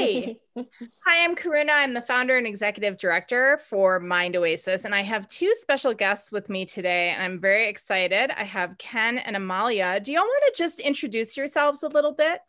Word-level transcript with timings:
Hi. 0.00 0.36
Hi, 0.56 1.24
I'm 1.24 1.36
Karuna. 1.36 1.72
I'm 1.72 1.92
the 1.92 2.00
founder 2.00 2.38
and 2.38 2.46
executive 2.46 2.96
director 2.96 3.58
for 3.68 4.00
Mind 4.00 4.34
Oasis, 4.34 4.84
and 4.84 4.94
I 4.94 5.02
have 5.02 5.28
two 5.28 5.52
special 5.60 5.92
guests 5.92 6.32
with 6.32 6.48
me 6.48 6.64
today, 6.64 7.10
and 7.10 7.22
I'm 7.22 7.38
very 7.38 7.68
excited. 7.68 8.30
I 8.30 8.44
have 8.44 8.78
Ken 8.78 9.18
and 9.18 9.36
Amalia. 9.36 10.00
Do 10.00 10.12
y'all 10.12 10.22
want 10.22 10.54
to 10.54 10.58
just 10.62 10.80
introduce 10.80 11.36
yourselves 11.36 11.82
a 11.82 11.88
little 11.88 12.12
bit? 12.12 12.40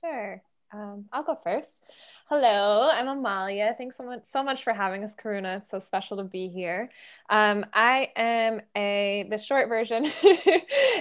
Sure. 0.00 0.40
Um, 0.72 1.06
I'll 1.12 1.24
go 1.24 1.36
first. 1.42 1.80
Hello, 2.28 2.88
I'm 2.90 3.08
Amalia. 3.08 3.74
Thanks 3.76 3.96
so 3.96 4.04
much, 4.04 4.22
so 4.30 4.44
much 4.44 4.62
for 4.62 4.72
having 4.72 5.02
us, 5.02 5.14
Karuna. 5.16 5.58
It's 5.58 5.70
so 5.70 5.80
special 5.80 6.16
to 6.18 6.24
be 6.24 6.48
here. 6.48 6.90
Um, 7.28 7.66
I 7.74 8.10
am 8.14 8.62
a 8.76 9.26
the 9.28 9.36
short 9.36 9.68
version 9.68 10.04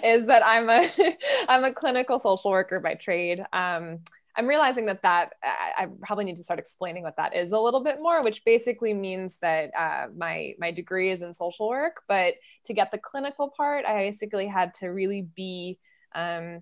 is 0.04 0.26
that 0.26 0.42
I'm 0.44 0.70
a 0.70 0.90
I'm 1.48 1.64
a 1.64 1.72
clinical 1.72 2.18
social 2.18 2.52
worker 2.52 2.80
by 2.80 2.96
trade. 2.96 3.46
Um, 3.54 4.00
I'm 4.36 4.48
realizing 4.48 4.86
that 4.86 5.02
that 5.02 5.34
I, 5.44 5.84
I, 5.84 5.88
probably 6.02 6.26
need 6.26 6.38
to 6.38 6.44
start 6.44 6.60
explaining 6.60 7.04
what 7.04 7.18
that 7.18 7.36
is 7.36 7.52
a 7.52 7.60
little 7.60 7.84
bit 7.84 8.02
more, 8.02 8.24
which 8.24 8.46
basically 8.46 8.94
means 8.94 9.38
that 9.42 9.72
uh, 9.78 10.08
my 10.16 10.54
my 10.60 10.72
degree 10.72 11.12
is 11.12 11.22
in 11.22 11.34
social 11.34 11.68
work, 11.68 12.04
but 12.08 12.36
to 12.66 12.74
get 12.74 12.92
the 12.92 12.98
clinical 12.98 13.54
part, 13.56 13.86
I 13.86 13.94
basically 13.96 14.48
had 14.48 14.74
to 14.76 14.88
really 14.88 15.22
be 15.22 15.80
um, 16.14 16.62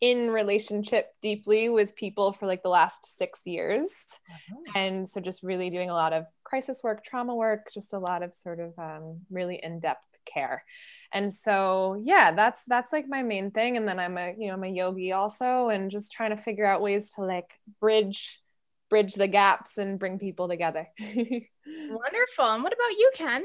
in 0.00 0.30
relationship 0.30 1.08
deeply 1.20 1.68
with 1.68 1.94
people 1.94 2.32
for 2.32 2.46
like 2.46 2.62
the 2.62 2.70
last 2.70 3.18
six 3.18 3.46
years. 3.46 3.86
Uh-huh. 4.30 4.72
And 4.74 5.08
so 5.08 5.20
just 5.20 5.42
really 5.42 5.68
doing 5.68 5.90
a 5.90 5.94
lot 5.94 6.12
of 6.12 6.24
crisis 6.42 6.82
work, 6.82 7.04
trauma 7.04 7.34
work, 7.34 7.70
just 7.72 7.92
a 7.92 7.98
lot 7.98 8.22
of 8.22 8.34
sort 8.34 8.60
of 8.60 8.78
um, 8.78 9.20
really 9.30 9.60
in-depth 9.62 10.06
care. 10.24 10.64
And 11.12 11.32
so 11.32 12.00
yeah, 12.02 12.32
that's 12.32 12.64
that's 12.64 12.92
like 12.92 13.06
my 13.08 13.22
main 13.22 13.50
thing. 13.50 13.76
And 13.76 13.86
then 13.86 13.98
I'm 13.98 14.16
a, 14.16 14.34
you 14.38 14.48
know, 14.48 14.54
I'm 14.54 14.64
a 14.64 14.68
yogi 14.68 15.12
also 15.12 15.68
and 15.68 15.90
just 15.90 16.12
trying 16.12 16.30
to 16.30 16.42
figure 16.42 16.66
out 16.66 16.80
ways 16.80 17.12
to 17.14 17.22
like 17.22 17.52
bridge 17.80 18.40
bridge 18.88 19.14
the 19.14 19.28
gaps 19.28 19.78
and 19.78 19.98
bring 19.98 20.18
people 20.18 20.48
together. 20.48 20.88
Wonderful. 20.98 22.44
And 22.44 22.62
what 22.62 22.72
about 22.72 22.98
you, 22.98 23.10
Ken? 23.14 23.44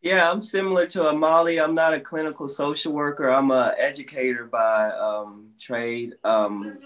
Yeah, 0.00 0.30
I'm 0.30 0.42
similar 0.42 0.86
to 0.88 1.00
Amali. 1.00 1.62
I'm 1.62 1.74
not 1.74 1.92
a 1.92 1.98
clinical 1.98 2.48
social 2.48 2.92
worker. 2.92 3.28
I'm 3.28 3.50
an 3.50 3.74
educator 3.78 4.44
by 4.44 4.90
um, 4.90 5.48
trade. 5.60 6.14
Um, 6.22 6.78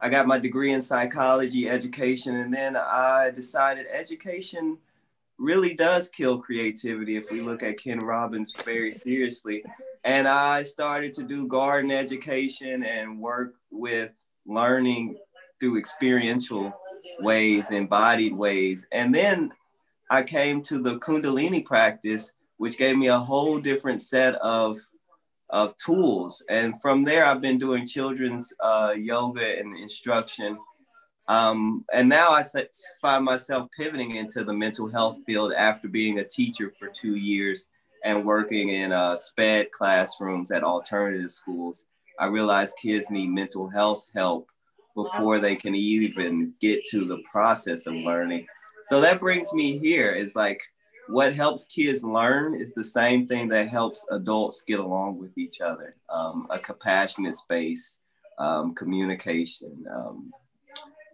I 0.00 0.08
got 0.08 0.26
my 0.26 0.38
degree 0.38 0.72
in 0.72 0.80
psychology 0.80 1.68
education, 1.68 2.36
and 2.36 2.52
then 2.52 2.74
I 2.74 3.32
decided 3.36 3.86
education 3.92 4.78
really 5.36 5.74
does 5.74 6.08
kill 6.08 6.40
creativity 6.40 7.16
if 7.16 7.30
we 7.30 7.42
look 7.42 7.62
at 7.62 7.78
Ken 7.78 8.00
Robinson 8.00 8.62
very 8.64 8.92
seriously. 8.92 9.62
And 10.04 10.26
I 10.26 10.62
started 10.62 11.12
to 11.14 11.24
do 11.24 11.46
garden 11.46 11.90
education 11.90 12.82
and 12.82 13.20
work 13.20 13.56
with 13.70 14.12
learning 14.46 15.18
through 15.60 15.76
experiential 15.78 16.72
ways, 17.20 17.70
embodied 17.70 18.32
ways. 18.32 18.86
And 18.90 19.14
then 19.14 19.52
I 20.10 20.22
came 20.22 20.62
to 20.62 20.78
the 20.78 20.98
Kundalini 20.98 21.62
practice 21.62 22.32
which 22.58 22.76
gave 22.76 22.96
me 22.96 23.08
a 23.08 23.18
whole 23.18 23.58
different 23.58 24.02
set 24.02 24.34
of 24.36 24.78
of 25.50 25.74
tools. 25.76 26.44
And 26.50 26.78
from 26.82 27.04
there, 27.04 27.24
I've 27.24 27.40
been 27.40 27.58
doing 27.58 27.86
children's 27.86 28.52
uh, 28.60 28.94
yoga 28.96 29.58
and 29.58 29.78
instruction. 29.78 30.58
Um, 31.26 31.84
and 31.92 32.08
now 32.08 32.30
I 32.30 32.44
find 33.00 33.24
myself 33.24 33.68
pivoting 33.76 34.16
into 34.16 34.44
the 34.44 34.52
mental 34.52 34.88
health 34.88 35.18
field 35.26 35.52
after 35.52 35.88
being 35.88 36.18
a 36.18 36.24
teacher 36.24 36.72
for 36.78 36.88
two 36.88 37.14
years 37.14 37.66
and 38.04 38.24
working 38.24 38.70
in 38.70 38.92
uh, 38.92 39.16
SPED 39.16 39.70
classrooms 39.72 40.50
at 40.50 40.64
alternative 40.64 41.32
schools. 41.32 41.86
I 42.18 42.26
realize 42.26 42.72
kids 42.74 43.10
need 43.10 43.28
mental 43.28 43.68
health 43.68 44.10
help 44.14 44.48
before 44.94 45.38
they 45.38 45.54
can 45.54 45.74
even 45.74 46.52
get 46.60 46.84
to 46.90 47.04
the 47.04 47.22
process 47.30 47.86
of 47.86 47.94
learning. 47.94 48.46
So 48.84 49.00
that 49.00 49.20
brings 49.20 49.52
me 49.52 49.78
here 49.78 50.10
is 50.10 50.34
like, 50.34 50.60
what 51.08 51.34
helps 51.34 51.66
kids 51.66 52.04
learn 52.04 52.54
is 52.54 52.72
the 52.74 52.84
same 52.84 53.26
thing 53.26 53.48
that 53.48 53.68
helps 53.68 54.06
adults 54.10 54.62
get 54.62 54.78
along 54.78 55.18
with 55.18 55.36
each 55.36 55.60
other 55.60 55.96
um, 56.10 56.46
a 56.50 56.58
compassionate 56.58 57.34
space 57.34 57.98
um, 58.38 58.74
communication 58.74 59.84
um, 59.92 60.32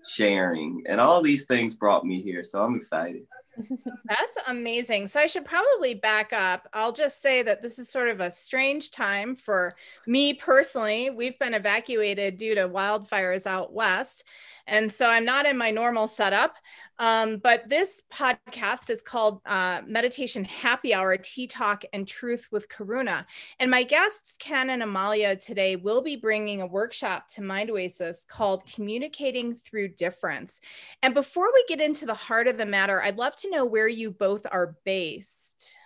sharing 0.05 0.83
and 0.87 1.01
all 1.01 1.23
these 1.23 1.47
things 1.47 1.75
brought 1.75 2.05
me 2.05 2.21
here 2.21 2.43
so 2.43 2.61
i'm 2.61 2.77
excited 2.77 3.27
that's 4.09 4.37
amazing. 4.49 5.07
So 5.07 5.21
I 5.21 5.27
should 5.27 5.45
probably 5.45 5.95
back 5.95 6.33
up. 6.33 6.69
I'll 6.73 6.93
just 6.93 7.23
say 7.23 7.43
that 7.43 7.63
this 7.63 7.79
is 7.79 7.89
sort 7.89 8.09
of 8.09 8.21
a 8.21 8.31
strange 8.31 8.91
time 8.91 9.37
for 9.37 9.77
me 10.07 10.35
personally. 10.35 11.11
We've 11.11 11.39
been 11.39 11.55
evacuated 11.55 12.37
due 12.37 12.55
to 12.55 12.69
wildfires 12.69 13.47
out 13.47 13.73
west. 13.73 14.25
And 14.67 14.91
so 14.91 15.07
I'm 15.07 15.25
not 15.25 15.47
in 15.47 15.59
my 15.59 15.71
normal 15.71 16.07
setup. 16.07 16.57
Um, 16.99 17.39
but 17.39 17.69
this 17.69 18.03
podcast 18.13 18.91
is 18.91 19.03
called 19.03 19.41
uh, 19.47 19.83
Meditation 19.87 20.45
Happy 20.45 20.95
Hour 20.95 21.17
Tea 21.17 21.47
Talk 21.47 21.85
and 21.93 22.07
Truth 22.07 22.49
with 22.53 22.69
Karuna. 22.69 23.27
And 23.59 23.71
my 23.71 23.83
guests, 23.83 24.37
Ken 24.39 24.71
and 24.71 24.83
Amalia, 24.83 25.37
today 25.37 25.77
will 25.77 26.03
be 26.03 26.17
bringing 26.17 26.61
a 26.61 26.67
workshop 26.67 27.29
to 27.29 27.43
Mind 27.43 27.71
Oasis 27.71 28.25
called 28.29 28.65
Communicating 28.73 29.57
Through 29.57 29.89
Difference. 29.89 30.61
And 31.03 31.15
before 31.15 31.51
we 31.53 31.65
get 31.69 31.81
into 31.81 32.07
the 32.07 32.15
heart 32.15 32.47
of 32.47 32.59
the 32.59 32.67
matter, 32.67 33.03
I'd 33.03 33.19
love 33.19 33.37
to 33.39 33.51
know 33.51 33.65
where 33.65 33.89
you 33.89 34.11
both 34.11 34.47
are 34.51 34.77
based. 34.85 35.77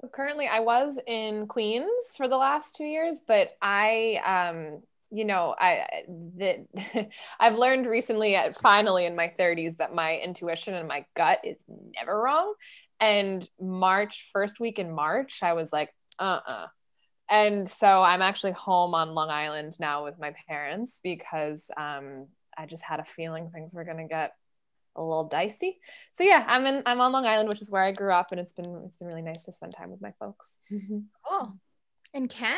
So 0.00 0.06
currently, 0.06 0.46
I 0.46 0.60
was 0.60 0.96
in 1.06 1.46
Queens 1.48 1.88
for 2.16 2.28
the 2.28 2.36
last 2.36 2.76
two 2.76 2.84
years, 2.84 3.20
but 3.26 3.56
I 3.60 4.52
um, 4.52 4.82
you 5.10 5.24
know 5.24 5.54
i 5.58 5.86
that 6.36 6.66
i've 7.40 7.56
learned 7.56 7.86
recently 7.86 8.34
at, 8.34 8.56
finally 8.56 9.06
in 9.06 9.16
my 9.16 9.32
30s 9.38 9.76
that 9.76 9.94
my 9.94 10.16
intuition 10.16 10.74
and 10.74 10.88
my 10.88 11.04
gut 11.14 11.40
is 11.44 11.56
never 11.94 12.20
wrong. 12.20 12.54
And 13.00 13.48
march 13.60 14.28
first 14.32 14.60
week 14.60 14.78
in 14.78 14.92
march 14.92 15.40
i 15.42 15.52
was 15.52 15.72
like 15.72 15.90
uh-uh. 16.18 16.66
And 17.30 17.68
so 17.68 18.02
i'm 18.02 18.22
actually 18.22 18.52
home 18.52 18.94
on 18.94 19.14
long 19.14 19.30
island 19.30 19.76
now 19.78 20.04
with 20.04 20.18
my 20.18 20.34
parents 20.48 21.00
because 21.02 21.70
um, 21.76 22.26
i 22.56 22.66
just 22.66 22.82
had 22.82 23.00
a 23.00 23.04
feeling 23.04 23.50
things 23.50 23.74
were 23.74 23.84
going 23.84 23.98
to 23.98 24.08
get 24.08 24.32
a 24.96 25.02
little 25.02 25.28
dicey. 25.28 25.78
So 26.14 26.24
yeah 26.24 26.44
i'm 26.48 26.66
in 26.66 26.82
i'm 26.86 27.00
on 27.00 27.12
long 27.12 27.24
island 27.24 27.48
which 27.48 27.62
is 27.62 27.70
where 27.70 27.82
i 27.82 27.92
grew 27.92 28.12
up 28.12 28.32
and 28.32 28.40
it's 28.40 28.52
been 28.52 28.82
it's 28.86 28.98
been 28.98 29.06
really 29.08 29.22
nice 29.22 29.44
to 29.44 29.52
spend 29.52 29.74
time 29.74 29.90
with 29.90 30.02
my 30.02 30.12
folks. 30.18 30.46
Oh 31.30 31.52
and 32.14 32.28
ken 32.28 32.56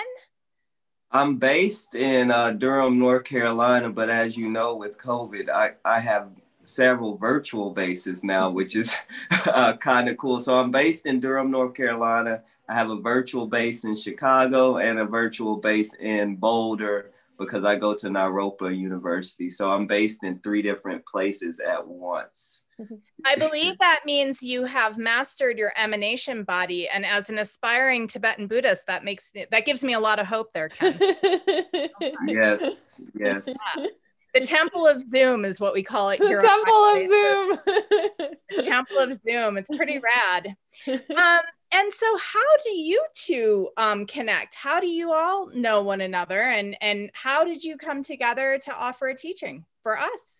I'm 1.12 1.36
based 1.36 1.96
in 1.96 2.30
uh, 2.30 2.52
Durham, 2.52 2.98
North 2.98 3.24
Carolina, 3.24 3.90
but 3.90 4.08
as 4.08 4.36
you 4.36 4.48
know, 4.48 4.76
with 4.76 4.96
COVID, 4.96 5.48
I, 5.50 5.72
I 5.84 5.98
have 5.98 6.30
several 6.62 7.16
virtual 7.16 7.70
bases 7.70 8.22
now, 8.22 8.50
which 8.50 8.76
is 8.76 8.94
uh, 9.46 9.76
kind 9.76 10.08
of 10.08 10.16
cool. 10.18 10.40
So 10.40 10.58
I'm 10.58 10.70
based 10.70 11.06
in 11.06 11.18
Durham, 11.18 11.50
North 11.50 11.74
Carolina. 11.74 12.42
I 12.68 12.74
have 12.74 12.90
a 12.90 13.00
virtual 13.00 13.48
base 13.48 13.82
in 13.82 13.96
Chicago 13.96 14.76
and 14.76 15.00
a 15.00 15.04
virtual 15.04 15.56
base 15.56 15.94
in 15.94 16.36
Boulder 16.36 17.09
because 17.40 17.64
I 17.64 17.74
go 17.74 17.94
to 17.94 18.08
Naropa 18.08 18.76
University. 18.76 19.48
So 19.48 19.68
I'm 19.68 19.86
based 19.86 20.22
in 20.22 20.38
three 20.40 20.60
different 20.60 21.04
places 21.06 21.58
at 21.58 21.84
once. 21.88 22.64
I 23.26 23.34
believe 23.34 23.78
that 23.78 24.02
means 24.04 24.42
you 24.42 24.64
have 24.64 24.98
mastered 24.98 25.58
your 25.58 25.72
emanation 25.76 26.44
body, 26.44 26.88
and 26.88 27.04
as 27.04 27.30
an 27.30 27.38
aspiring 27.38 28.06
Tibetan 28.06 28.46
Buddhist, 28.46 28.86
that 28.86 29.04
makes 29.04 29.32
that 29.50 29.64
gives 29.64 29.82
me 29.82 29.94
a 29.94 30.00
lot 30.00 30.18
of 30.18 30.26
hope 30.26 30.52
there, 30.54 30.68
Ken. 30.68 30.98
yes, 32.26 33.00
yes. 33.14 33.48
Yeah. 33.76 33.86
The 34.32 34.40
Temple 34.40 34.86
of 34.86 35.06
Zoom 35.08 35.44
is 35.44 35.58
what 35.58 35.74
we 35.74 35.82
call 35.82 36.10
it 36.10 36.22
here. 36.22 36.40
The 36.40 36.46
Temple 36.46 36.84
of 36.84 36.98
Zoom. 37.00 37.58
the 38.56 38.62
Temple 38.62 38.98
of 38.98 39.14
Zoom. 39.14 39.56
It's 39.56 39.74
pretty 39.74 39.98
rad. 39.98 40.54
Um, 41.16 41.40
and 41.72 41.92
so, 41.92 42.06
how 42.18 42.56
do 42.64 42.70
you 42.70 43.04
two 43.14 43.68
um, 43.76 44.06
connect? 44.06 44.54
How 44.54 44.80
do 44.80 44.86
you 44.86 45.12
all 45.12 45.48
know 45.54 45.82
one 45.82 46.00
another, 46.00 46.40
and 46.40 46.76
and 46.80 47.10
how 47.12 47.44
did 47.44 47.62
you 47.62 47.76
come 47.76 48.02
together 48.02 48.58
to 48.64 48.74
offer 48.74 49.08
a 49.08 49.16
teaching 49.16 49.64
for 49.82 49.98
us? 49.98 50.30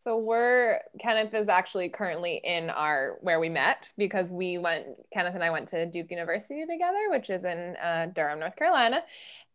So 0.00 0.16
we're 0.16 0.78
Kenneth 1.00 1.34
is 1.34 1.48
actually 1.48 1.88
currently 1.88 2.40
in 2.44 2.70
our 2.70 3.18
where 3.20 3.40
we 3.40 3.48
met 3.48 3.88
because 3.98 4.30
we 4.30 4.56
went 4.56 4.86
Kenneth 5.12 5.34
and 5.34 5.42
I 5.42 5.50
went 5.50 5.68
to 5.68 5.86
Duke 5.86 6.10
University 6.10 6.64
together, 6.66 7.10
which 7.10 7.30
is 7.30 7.44
in 7.44 7.76
uh, 7.76 8.06
Durham, 8.14 8.38
North 8.38 8.54
Carolina, 8.54 9.02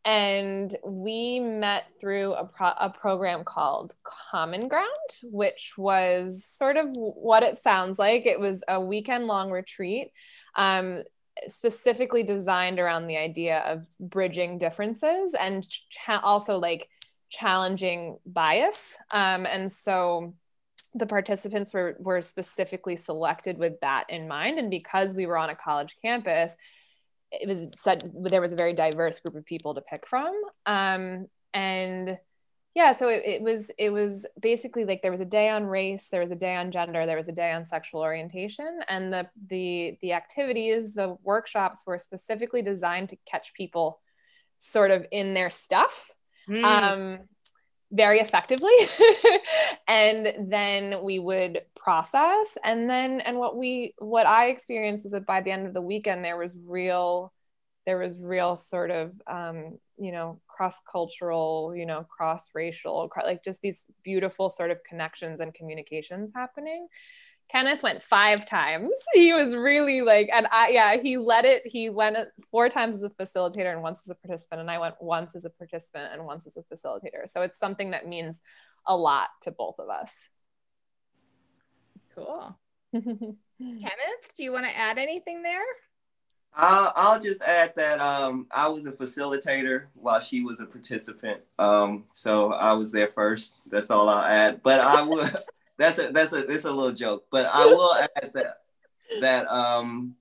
and 0.05 0.75
we 0.85 1.39
met 1.39 1.85
through 2.01 2.33
a, 2.33 2.45
pro- 2.45 2.73
a 2.77 2.89
program 2.89 3.45
called 3.45 3.95
Common 4.31 4.67
Ground, 4.67 4.89
which 5.23 5.73
was 5.77 6.43
sort 6.45 6.75
of 6.75 6.87
what 6.91 7.43
it 7.43 7.57
sounds 7.57 7.97
like. 7.97 8.25
It 8.25 8.39
was 8.39 8.63
a 8.67 8.81
weekend 8.81 9.27
long 9.27 9.49
retreat. 9.49 10.11
Um, 10.55 11.03
specifically 11.47 12.23
designed 12.23 12.79
around 12.79 13.07
the 13.07 13.17
idea 13.17 13.59
of 13.59 13.87
bridging 13.99 14.59
differences 14.59 15.33
and 15.33 15.67
cha- 15.89 16.19
also 16.19 16.57
like 16.57 16.87
challenging 17.29 18.17
bias. 18.25 18.95
Um, 19.11 19.45
and 19.45 19.71
so 19.71 20.35
the 20.93 21.07
participants 21.07 21.73
were, 21.73 21.97
were 21.99 22.21
specifically 22.21 22.95
selected 22.95 23.57
with 23.57 23.79
that 23.81 24.05
in 24.09 24.27
mind. 24.27 24.59
And 24.59 24.69
because 24.69 25.15
we 25.15 25.25
were 25.25 25.37
on 25.37 25.49
a 25.49 25.55
college 25.55 25.95
campus, 26.01 26.55
it 27.31 27.47
was 27.47 27.67
said 27.75 28.11
there 28.13 28.41
was 28.41 28.51
a 28.51 28.57
very 28.57 28.73
diverse 28.73 29.19
group 29.19 29.35
of 29.35 29.45
people 29.45 29.73
to 29.73 29.81
pick 29.81 30.07
from. 30.07 30.31
Um, 30.67 31.25
and 31.53 32.19
yeah 32.75 32.91
so 32.91 33.07
it, 33.07 33.23
it, 33.25 33.41
was 33.41 33.71
it 33.77 33.91
was 33.91 34.25
basically 34.39 34.85
like 34.85 35.01
there 35.01 35.11
was 35.11 35.21
a 35.21 35.25
day 35.25 35.49
on 35.49 35.65
race 35.65 36.09
there 36.09 36.21
was 36.21 36.31
a 36.31 36.35
day 36.35 36.55
on 36.55 36.71
gender 36.71 37.05
there 37.05 37.17
was 37.17 37.27
a 37.27 37.33
day 37.33 37.51
on 37.51 37.65
sexual 37.65 38.01
orientation 38.01 38.79
and 38.87 39.11
the 39.11 39.27
the 39.47 39.97
the 40.01 40.13
activities 40.13 40.93
the 40.93 41.15
workshops 41.23 41.83
were 41.85 41.99
specifically 41.99 42.61
designed 42.61 43.09
to 43.09 43.17
catch 43.29 43.53
people 43.53 43.99
sort 44.57 44.91
of 44.91 45.05
in 45.11 45.33
their 45.33 45.49
stuff 45.49 46.11
mm. 46.47 46.63
um 46.63 47.19
very 47.91 48.19
effectively 48.19 48.73
and 49.87 50.49
then 50.51 51.03
we 51.03 51.19
would 51.19 51.61
process 51.75 52.57
and 52.63 52.89
then 52.89 53.21
and 53.21 53.37
what 53.37 53.55
we 53.55 53.93
what 53.99 54.25
i 54.25 54.47
experienced 54.47 55.05
was 55.05 55.11
that 55.11 55.27
by 55.27 55.41
the 55.41 55.51
end 55.51 55.67
of 55.67 55.75
the 55.75 55.81
weekend 55.81 56.25
there 56.25 56.37
was 56.37 56.57
real 56.65 57.31
there 57.85 57.97
was 57.97 58.17
real 58.17 58.55
sort 58.55 58.91
of 58.91 59.11
um, 59.27 59.77
you 59.97 60.11
know 60.11 60.39
cross 60.47 60.79
cultural 60.91 61.73
you 61.75 61.85
know 61.85 62.03
cross 62.03 62.49
racial 62.53 63.11
like 63.23 63.43
just 63.43 63.61
these 63.61 63.83
beautiful 64.03 64.49
sort 64.49 64.71
of 64.71 64.83
connections 64.83 65.39
and 65.39 65.53
communications 65.53 66.31
happening. 66.35 66.87
Kenneth 67.51 67.83
went 67.83 68.01
five 68.01 68.45
times. 68.45 68.89
He 69.13 69.33
was 69.33 69.55
really 69.55 70.01
like 70.01 70.29
and 70.33 70.47
i 70.51 70.69
yeah 70.69 70.97
he 70.97 71.17
led 71.17 71.45
it 71.45 71.61
he 71.65 71.89
went 71.89 72.17
four 72.49 72.67
times 72.67 72.95
as 72.95 73.03
a 73.03 73.09
facilitator 73.09 73.71
and 73.71 73.83
once 73.83 74.01
as 74.05 74.09
a 74.09 74.15
participant 74.15 74.61
and 74.61 74.71
i 74.71 74.79
went 74.79 74.95
once 74.99 75.35
as 75.35 75.45
a 75.45 75.51
participant 75.51 76.11
and 76.11 76.25
once 76.25 76.47
as 76.47 76.57
a 76.57 76.63
facilitator. 76.63 77.27
So 77.27 77.41
it's 77.41 77.59
something 77.59 77.91
that 77.91 78.07
means 78.07 78.41
a 78.87 78.95
lot 78.97 79.29
to 79.41 79.51
both 79.51 79.75
of 79.77 79.89
us. 79.89 80.15
Cool. 82.15 82.57
Kenneth 82.93 83.37
do 84.35 84.43
you 84.43 84.51
want 84.51 84.65
to 84.65 84.77
add 84.77 84.97
anything 84.97 85.43
there 85.43 85.63
I'll, 86.55 86.93
I'll 86.95 87.19
just 87.19 87.41
add 87.41 87.73
that 87.77 87.99
um, 87.99 88.47
I 88.51 88.67
was 88.67 88.85
a 88.85 88.91
facilitator 88.91 89.85
while 89.95 90.19
she 90.19 90.43
was 90.43 90.59
a 90.59 90.65
participant. 90.65 91.41
Um, 91.57 92.05
so 92.11 92.51
I 92.51 92.73
was 92.73 92.91
there 92.91 93.09
first. 93.15 93.61
That's 93.67 93.89
all 93.89 94.09
I'll 94.09 94.23
add. 94.23 94.61
But 94.61 94.81
I 94.81 95.01
would. 95.01 95.35
that's 95.77 95.97
a 95.97 96.11
that's 96.11 96.33
a 96.33 96.45
it's 96.45 96.65
a 96.65 96.71
little 96.71 96.91
joke. 96.91 97.25
But 97.31 97.47
I 97.51 97.65
will 97.65 97.95
add 98.01 98.31
that 98.33 98.61
that 99.21 99.47
um, 99.47 100.15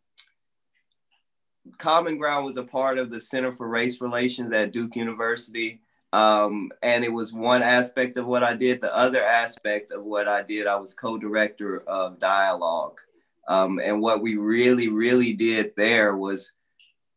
Common 1.79 2.17
Ground 2.17 2.47
was 2.47 2.57
a 2.57 2.63
part 2.63 2.99
of 2.99 3.11
the 3.11 3.21
Center 3.21 3.53
for 3.53 3.69
Race 3.69 4.01
Relations 4.01 4.53
at 4.53 4.73
Duke 4.73 4.97
University. 4.97 5.81
Um, 6.15 6.71
and 6.83 7.05
it 7.05 7.13
was 7.13 7.33
one 7.33 7.63
aspect 7.63 8.19
of 8.19 8.27
what 8.27 8.43
I 8.43 8.55
did. 8.55 8.81
The 8.81 8.95
other 8.95 9.25
aspect 9.25 9.93
of 9.93 10.05
what 10.05 10.29
I 10.29 10.43
did, 10.43 10.67
I 10.67 10.77
was 10.77 10.93
co-director 10.93 11.83
of 11.87 12.19
dialogue. 12.19 13.01
Um, 13.49 13.81
and 13.81 14.01
what 14.01 14.23
we 14.23 14.37
really, 14.37 14.89
really 14.89 15.33
did 15.33 15.73
there 15.77 16.17
was 16.17 16.53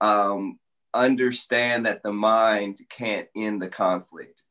um, 0.01 0.59
understand 0.93 1.85
that 1.85 2.01
the 2.03 2.13
mind 2.13 2.81
can't 2.89 3.27
end 3.35 3.61
the 3.61 3.67
conflict, 3.67 4.43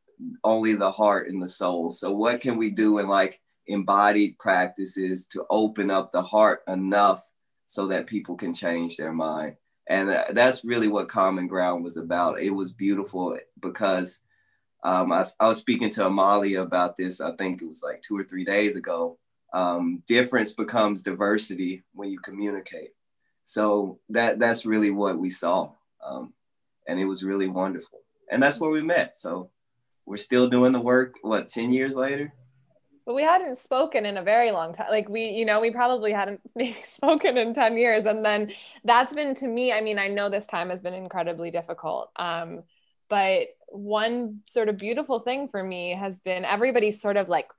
only 0.45 0.75
the 0.75 0.91
heart 0.91 1.29
and 1.29 1.43
the 1.43 1.49
soul. 1.49 1.93
So, 1.93 2.13
what 2.13 2.41
can 2.41 2.57
we 2.57 2.71
do 2.71 2.99
in 2.99 3.07
like 3.07 3.41
embodied 3.67 4.39
practices 4.39 5.27
to 5.27 5.45
open 5.51 5.91
up 5.91 6.13
the 6.13 6.23
heart 6.23 6.63
enough 6.69 7.29
so 7.65 7.87
that 7.87 8.07
people 8.07 8.37
can 8.37 8.55
change 8.55 8.97
their 8.97 9.13
mind? 9.13 9.57
And 9.87 10.11
uh, 10.11 10.25
that's 10.31 10.65
really 10.65 10.89
what 10.89 11.09
Common 11.09 11.47
Ground 11.47 11.85
was 11.85 11.97
about. 11.97 12.41
It 12.41 12.51
was 12.51 12.73
beautiful 12.73 13.39
because 13.61 14.21
um, 14.83 15.13
I, 15.13 15.27
I 15.41 15.49
was 15.49 15.59
speaking 15.59 15.91
to 15.91 16.07
Amalia 16.07 16.63
about 16.63 16.97
this, 16.97 17.21
I 17.21 17.35
think 17.37 17.61
it 17.61 17.69
was 17.69 17.83
like 17.83 18.03
two 18.03 18.17
or 18.17 18.25
three 18.25 18.45
days 18.45 18.77
ago 18.77 19.19
um, 19.55 20.03
difference 20.07 20.53
becomes 20.53 21.03
diversity 21.03 21.85
when 21.95 22.11
you 22.11 22.19
communicate. 22.19 22.91
So 23.45 24.01
that 24.09 24.39
that's 24.39 24.67
really 24.67 24.91
what 24.91 25.17
we 25.19 25.31
saw, 25.31 25.73
um, 26.05 26.35
and 26.89 26.99
it 26.99 27.05
was 27.05 27.23
really 27.23 27.47
wonderful. 27.47 28.01
And 28.31 28.43
that's 28.43 28.59
where 28.59 28.71
we 28.71 28.83
met. 28.83 29.17
So 29.17 29.51
we're 30.07 30.17
still 30.17 30.49
doing 30.49 30.73
the 30.73 30.81
work. 30.81 31.15
What 31.23 31.49
ten 31.49 31.73
years 31.73 31.95
later? 31.95 32.33
But 33.07 33.15
we 33.15 33.23
hadn't 33.23 33.59
spoken 33.59 34.07
in 34.07 34.17
a 34.17 34.23
very 34.23 34.51
long 34.51 34.75
time. 34.75 34.87
Like 34.91 35.11
we, 35.11 35.29
you 35.29 35.45
know, 35.45 35.61
we 35.61 35.71
probably 35.71 36.11
hadn't 36.11 36.41
maybe 36.57 36.77
spoken 36.83 37.37
in 37.37 37.55
ten 37.55 37.77
years, 37.77 38.07
and 38.07 38.25
then 38.25 38.51
that's 38.83 39.15
been 39.15 39.35
to 39.37 39.47
me. 39.47 39.73
I 39.73 39.83
mean, 39.83 39.99
I 39.99 40.09
know 40.09 40.29
this 40.29 40.49
time 40.49 40.71
has 40.71 40.81
been 40.81 40.95
incredibly 40.95 41.53
difficult. 41.53 42.11
Um, 42.17 42.65
but 43.09 43.49
one 43.69 44.41
sort 44.47 44.69
of 44.69 44.79
beautiful 44.79 45.21
thing 45.21 45.49
for 45.49 45.63
me 45.63 45.95
has 45.95 46.19
been 46.19 46.45
everybody's 46.45 47.01
sort 47.01 47.19
of 47.19 47.29
like 47.29 47.51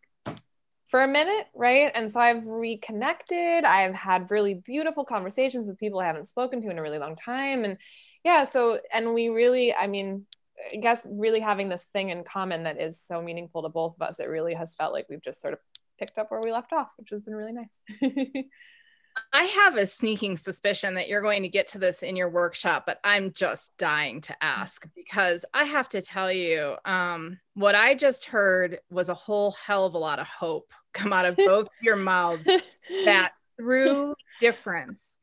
for 0.87 1.03
a 1.03 1.07
minute, 1.07 1.47
right? 1.55 1.91
And 1.93 2.11
so 2.11 2.19
I've 2.19 2.45
reconnected. 2.45 3.63
I've 3.63 3.95
had 3.95 4.29
really 4.29 4.53
beautiful 4.53 5.03
conversations 5.03 5.67
with 5.67 5.79
people 5.79 5.99
I 5.99 6.05
haven't 6.05 6.27
spoken 6.27 6.61
to 6.61 6.69
in 6.69 6.77
a 6.77 6.81
really 6.81 6.99
long 6.99 7.15
time. 7.15 7.65
And 7.65 7.77
yeah, 8.23 8.43
so, 8.43 8.79
and 8.93 9.13
we 9.13 9.29
really, 9.29 9.73
I 9.73 9.87
mean, 9.87 10.25
I 10.71 10.77
guess 10.77 11.05
really 11.09 11.39
having 11.39 11.69
this 11.69 11.85
thing 11.85 12.09
in 12.09 12.23
common 12.23 12.63
that 12.63 12.79
is 12.79 13.01
so 13.01 13.21
meaningful 13.21 13.63
to 13.63 13.69
both 13.69 13.95
of 13.95 14.07
us, 14.07 14.19
it 14.19 14.29
really 14.29 14.53
has 14.53 14.75
felt 14.75 14.93
like 14.93 15.07
we've 15.09 15.23
just 15.23 15.41
sort 15.41 15.53
of 15.53 15.59
picked 15.99 16.17
up 16.17 16.31
where 16.31 16.41
we 16.41 16.51
left 16.51 16.73
off, 16.73 16.89
which 16.97 17.09
has 17.09 17.21
been 17.21 17.35
really 17.35 17.53
nice. 17.53 18.01
I 19.31 19.43
have 19.43 19.77
a 19.77 19.85
sneaking 19.85 20.37
suspicion 20.37 20.95
that 20.95 21.07
you're 21.07 21.21
going 21.21 21.43
to 21.43 21.49
get 21.49 21.67
to 21.69 21.79
this 21.79 22.03
in 22.03 22.15
your 22.15 22.29
workshop, 22.29 22.83
but 22.85 22.99
I'm 23.03 23.31
just 23.31 23.69
dying 23.77 24.21
to 24.21 24.43
ask 24.43 24.85
because 24.95 25.45
I 25.53 25.63
have 25.63 25.89
to 25.89 26.01
tell 26.01 26.31
you, 26.31 26.75
um, 26.85 27.39
what 27.53 27.75
I 27.75 27.95
just 27.95 28.25
heard 28.25 28.79
was 28.89 29.09
a 29.09 29.13
whole 29.13 29.51
hell 29.51 29.85
of 29.85 29.93
a 29.93 29.99
lot 29.99 30.19
of 30.19 30.27
hope 30.27 30.71
come 30.93 31.13
out 31.13 31.25
of 31.25 31.35
both 31.37 31.67
your 31.81 31.95
mouths 31.95 32.49
that 33.05 33.33
through 33.57 34.15
difference 34.39 35.17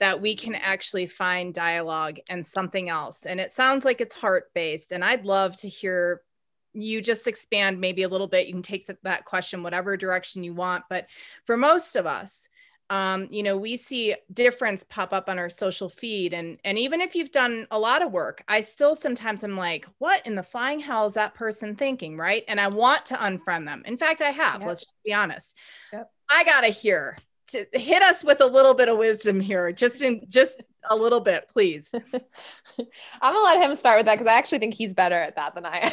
that 0.00 0.20
we 0.20 0.34
can 0.34 0.54
actually 0.54 1.06
find 1.06 1.54
dialogue 1.54 2.18
and 2.28 2.46
something 2.46 2.88
else. 2.88 3.26
And 3.26 3.40
it 3.40 3.52
sounds 3.52 3.84
like 3.84 4.00
it's 4.00 4.14
heart 4.14 4.50
based. 4.54 4.92
And 4.92 5.04
I'd 5.04 5.24
love 5.24 5.56
to 5.56 5.68
hear 5.68 6.22
you 6.72 7.00
just 7.00 7.28
expand 7.28 7.80
maybe 7.80 8.02
a 8.02 8.08
little 8.08 8.26
bit. 8.26 8.46
You 8.46 8.52
can 8.52 8.62
take 8.62 8.88
that 9.02 9.24
question 9.24 9.62
whatever 9.62 9.96
direction 9.96 10.42
you 10.42 10.52
want. 10.52 10.84
But 10.90 11.06
for 11.46 11.56
most 11.56 11.94
of 11.94 12.06
us, 12.06 12.48
um, 12.90 13.28
you 13.30 13.42
know, 13.42 13.56
we 13.56 13.76
see 13.76 14.14
difference 14.32 14.84
pop 14.88 15.12
up 15.12 15.28
on 15.28 15.38
our 15.38 15.48
social 15.48 15.88
feed. 15.88 16.34
And, 16.34 16.58
and 16.64 16.78
even 16.78 17.00
if 17.00 17.14
you've 17.14 17.32
done 17.32 17.66
a 17.70 17.78
lot 17.78 18.02
of 18.02 18.12
work, 18.12 18.44
I 18.46 18.60
still 18.60 18.94
sometimes 18.94 19.42
I'm 19.42 19.56
like, 19.56 19.86
what 19.98 20.26
in 20.26 20.34
the 20.34 20.42
flying 20.42 20.80
hell 20.80 21.06
is 21.06 21.14
that 21.14 21.34
person 21.34 21.76
thinking? 21.76 22.16
Right. 22.16 22.44
And 22.46 22.60
I 22.60 22.68
want 22.68 23.06
to 23.06 23.14
unfriend 23.14 23.66
them. 23.66 23.82
In 23.86 23.96
fact, 23.96 24.20
I 24.22 24.30
have, 24.30 24.60
yep. 24.60 24.68
let's 24.68 24.82
just 24.82 24.94
be 25.04 25.14
honest. 25.14 25.56
Yep. 25.92 26.10
I 26.30 26.44
got 26.44 26.60
to 26.62 26.68
hear 26.68 27.16
to 27.48 27.66
hit 27.72 28.02
us 28.02 28.24
with 28.24 28.40
a 28.40 28.46
little 28.46 28.74
bit 28.74 28.88
of 28.88 28.98
wisdom 28.98 29.40
here, 29.40 29.72
just 29.72 30.02
in 30.02 30.22
just 30.28 30.62
a 30.90 30.96
little 30.96 31.20
bit, 31.20 31.48
please. 31.48 31.90
I'm 32.12 33.34
gonna 33.34 33.40
let 33.42 33.62
him 33.62 33.74
start 33.76 33.98
with 33.98 34.06
that 34.06 34.14
because 34.14 34.26
I 34.26 34.36
actually 34.36 34.58
think 34.58 34.74
he's 34.74 34.94
better 34.94 35.16
at 35.16 35.36
that 35.36 35.54
than 35.54 35.66
I 35.66 35.92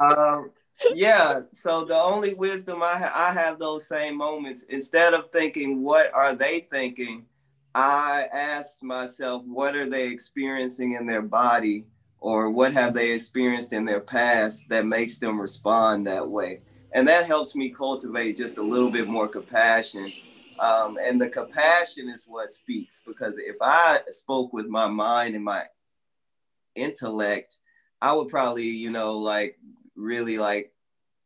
am. 0.00 0.18
um, 0.18 0.50
yeah. 0.92 1.42
So 1.52 1.84
the 1.84 1.98
only 1.98 2.34
wisdom 2.34 2.82
I 2.82 2.98
ha- 2.98 3.12
I 3.14 3.32
have 3.32 3.58
those 3.58 3.86
same 3.86 4.16
moments. 4.16 4.64
Instead 4.64 5.14
of 5.14 5.30
thinking 5.30 5.82
what 5.82 6.12
are 6.14 6.34
they 6.34 6.66
thinking, 6.70 7.26
I 7.74 8.28
ask 8.32 8.82
myself 8.82 9.42
what 9.46 9.74
are 9.74 9.86
they 9.88 10.08
experiencing 10.08 10.92
in 10.94 11.06
their 11.06 11.22
body 11.22 11.86
or 12.20 12.50
what 12.50 12.72
have 12.72 12.94
they 12.94 13.12
experienced 13.12 13.72
in 13.72 13.84
their 13.84 14.00
past 14.00 14.64
that 14.68 14.86
makes 14.86 15.18
them 15.18 15.40
respond 15.40 16.06
that 16.06 16.28
way. 16.28 16.60
And 16.92 17.06
that 17.08 17.26
helps 17.26 17.56
me 17.56 17.70
cultivate 17.70 18.36
just 18.36 18.56
a 18.56 18.62
little 18.62 18.90
bit 18.90 19.08
more 19.08 19.28
compassion. 19.28 20.10
Um, 20.60 20.96
and 21.02 21.20
the 21.20 21.28
compassion 21.28 22.08
is 22.08 22.24
what 22.28 22.52
speaks 22.52 23.02
because 23.04 23.34
if 23.38 23.56
I 23.60 24.00
spoke 24.10 24.52
with 24.52 24.66
my 24.66 24.86
mind 24.86 25.34
and 25.34 25.44
my 25.44 25.64
intellect, 26.76 27.58
I 28.00 28.12
would 28.14 28.28
probably, 28.28 28.68
you 28.68 28.90
know, 28.90 29.18
like 29.18 29.58
really 29.96 30.38
like 30.38 30.72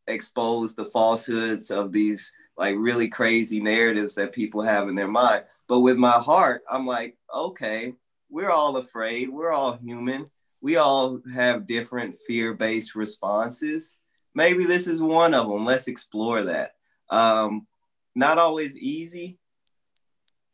expose 0.07 0.75
the 0.75 0.87
falsehoods 0.87 1.71
of 1.71 1.93
these 1.93 2.33
like 2.57 2.75
really 2.79 3.09
crazy 3.09 3.61
narratives 3.61 4.15
that 4.17 4.33
people 4.33 4.63
have 4.63 4.89
in 4.89 4.95
their 4.95 5.09
mind. 5.09 5.45
But 5.69 5.81
with 5.81 5.97
my 5.97 6.13
heart, 6.13 6.63
I'm 6.69 6.87
like, 6.87 7.17
okay, 7.33 7.95
we're 8.31 8.51
all 8.51 8.77
afraid. 8.77 9.29
We're 9.29 9.53
all 9.53 9.77
human. 9.77 10.31
We 10.61 10.77
all 10.77 11.21
have 11.33 11.67
different 11.67 12.17
fear 12.27 12.55
based 12.55 12.95
responses. 12.95 13.95
Maybe 14.35 14.65
this 14.65 14.87
is 14.87 15.01
one 15.01 15.35
of 15.35 15.49
them. 15.49 15.65
Let's 15.65 15.89
explore 15.89 16.43
that. 16.43 16.73
Um, 17.11 17.67
not 18.15 18.39
always 18.39 18.77
easy, 18.77 19.39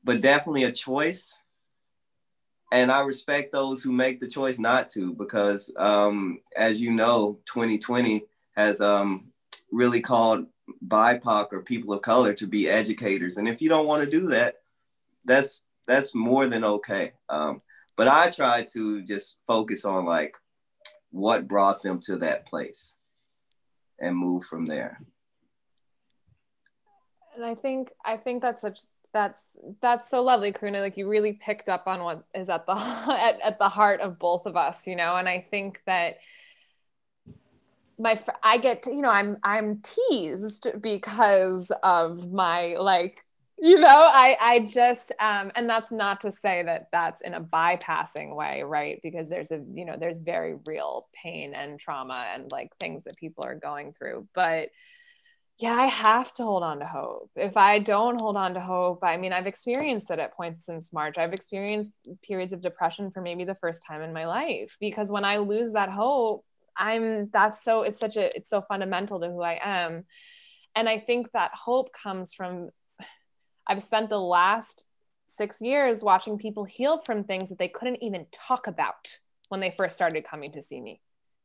but 0.03 0.21
definitely 0.21 0.65
a 0.65 0.73
choice. 0.73 1.37
And 2.75 2.91
I 2.91 3.03
respect 3.03 3.53
those 3.53 3.85
who 3.85 3.93
make 3.93 4.19
the 4.19 4.27
choice 4.27 4.59
not 4.59 4.89
to, 4.91 5.13
because 5.13 5.71
um, 5.77 6.41
as 6.57 6.81
you 6.81 6.91
know, 6.91 7.39
2020 7.47 8.25
has 8.57 8.81
um, 8.81 9.29
really 9.71 10.01
called 10.01 10.47
BIPOC 10.89 11.53
or 11.53 11.63
people 11.63 11.93
of 11.93 12.03
color 12.03 12.35
to 12.35 12.49
be 12.49 12.69
educators. 12.69 13.37
And 13.37 13.47
if 13.47 13.63
you 13.63 13.69
don't 13.69 13.87
want 13.87 14.03
to 14.03 14.11
do 14.11 14.27
that, 14.27 14.57
that's 15.25 15.63
that's 15.87 16.17
more 16.17 16.49
than 16.49 16.65
okay. 16.65 17.13
Um, 17.29 17.63
but 17.95 18.09
I 18.09 18.29
try 18.31 18.63
to 18.73 19.03
just 19.03 19.37
focus 19.47 19.85
on 19.85 20.05
like 20.05 20.37
what 21.13 21.47
brought 21.47 21.81
them 21.81 22.01
to 22.07 22.17
that 22.17 22.45
place 22.45 22.97
and 24.01 24.17
move 24.17 24.47
from 24.47 24.67
there. 24.67 25.01
And 27.37 27.45
I 27.45 27.55
think 27.55 27.93
I 28.05 28.17
think 28.17 28.43
that's 28.43 28.63
such 28.63 28.81
that's 29.15 29.43
that's 29.81 30.11
so 30.11 30.23
lovely, 30.23 30.53
Karuna. 30.53 30.81
Like 30.81 30.99
you 30.99 31.09
really 31.09 31.33
picked 31.33 31.71
up 31.71 31.87
on 31.87 32.03
what 32.03 32.25
is 32.35 32.51
at 32.51 32.67
the 32.67 32.73
at, 32.77 33.41
at 33.41 33.59
the 33.59 33.71
heart 33.71 34.03
of 34.03 34.19
both 34.19 34.45
of 34.45 34.57
us, 34.57 34.87
you 34.87 34.97
know. 34.97 35.17
And 35.17 35.27
I 35.27 35.47
think 35.51 35.81
that 35.87 36.19
my 37.99 38.21
I 38.43 38.59
get 38.59 38.83
to, 38.83 38.91
you 38.91 39.01
know 39.01 39.11
I'm 39.11 39.39
I'm 39.43 39.81
teased 39.81 40.67
because 40.83 41.73
of 41.83 42.31
my 42.31 42.77
like 42.77 43.25
you 43.57 43.79
know 43.79 43.87
I 43.89 44.37
I 44.41 44.61
just 44.61 45.13
um 45.21 45.53
and 45.55 45.71
that's 45.71 45.93
not 45.93 46.21
to 46.23 46.33
say 46.33 46.65
that 46.65 46.89
that's 46.91 47.23
in 47.23 47.35
a 47.35 47.41
bypassing 47.41 48.35
way 48.35 48.65
right 48.65 48.99
because 49.03 49.29
there's 49.29 49.53
a 49.53 49.63
you 49.73 49.85
know 49.85 49.97
there's 49.97 50.19
very 50.19 50.57
real 50.67 51.07
pain 51.15 51.55
and 51.55 51.79
trauma 51.79 52.27
and 52.35 52.51
like 52.51 52.77
things 52.81 53.05
that 53.05 53.17
people 53.17 53.45
are 53.45 53.55
going 53.55 53.93
through 53.93 54.27
but 54.35 54.71
yeah, 55.59 55.75
I 55.75 55.87
have 55.87 56.35
to 56.35 56.43
hold 56.43 56.65
on 56.65 56.81
to 56.81 56.87
hope. 56.87 57.31
If 57.37 57.57
I 57.57 57.79
don't 57.79 58.21
hold 58.21 58.37
on 58.37 58.55
to 58.55 58.61
hope, 58.61 59.01
I 59.05 59.17
mean, 59.17 59.33
I've 59.33 59.47
experienced 59.47 60.11
it 60.11 60.19
at 60.19 60.35
points 60.35 60.67
since 60.67 60.93
March. 60.93 61.17
I've 61.17 61.33
experienced 61.33 61.93
periods 62.23 62.53
of 62.53 62.61
depression 62.61 63.13
for 63.13 63.21
maybe 63.21 63.45
the 63.45 63.55
first 63.55 63.83
time 63.87 64.03
in 64.03 64.13
my 64.13 64.27
life 64.27 64.77
because 64.81 65.13
when 65.13 65.25
I 65.25 65.37
lose 65.37 65.73
that 65.73 65.91
hope, 65.91 66.45
I'm 66.77 67.31
that's 67.33 67.63
so 67.63 67.83
it's 67.83 68.01
such 68.01 68.17
a 68.17 68.37
it's 68.37 68.51
so 68.51 68.63
fundamental 68.63 69.21
to 69.21 69.29
who 69.29 69.43
I 69.43 69.61
am. 69.63 70.07
And 70.75 70.89
I 70.89 70.99
think 70.99 71.31
that 71.33 71.53
hope 71.55 71.93
comes 71.93 72.35
from 72.35 72.71
I've 73.65 73.83
spent 73.83 74.09
the 74.09 74.19
last 74.19 74.87
6 75.29 75.61
years 75.61 76.03
watching 76.03 76.37
people 76.37 76.65
heal 76.65 76.99
from 76.99 77.23
things 77.23 77.49
that 77.51 77.59
they 77.59 77.69
couldn't 77.69 78.03
even 78.03 78.27
talk 78.33 78.67
about 78.67 79.19
when 79.51 79.61
they 79.61 79.71
first 79.71 79.95
started 79.95 80.25
coming 80.25 80.51
to 80.53 80.63
see 80.63 80.81
me 80.81 81.01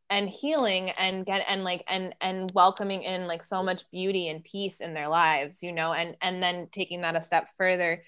and 0.10 0.30
healing 0.30 0.90
and 0.92 1.26
get 1.26 1.44
and 1.48 1.64
like 1.64 1.84
and 1.88 2.16
and 2.22 2.52
welcoming 2.54 3.04
in 3.04 3.28
like 3.28 3.44
so 3.44 3.62
much 3.62 3.84
beauty 3.92 4.28
and 4.28 4.44
peace 4.44 4.80
in 4.82 4.94
their 4.94 5.08
lives 5.08 5.62
you 5.62 5.72
know 5.72 5.94
and 5.94 6.16
and 6.22 6.42
then 6.42 6.68
taking 6.72 7.02
that 7.02 7.16
a 7.16 7.22
step 7.22 7.50
further 7.58 8.04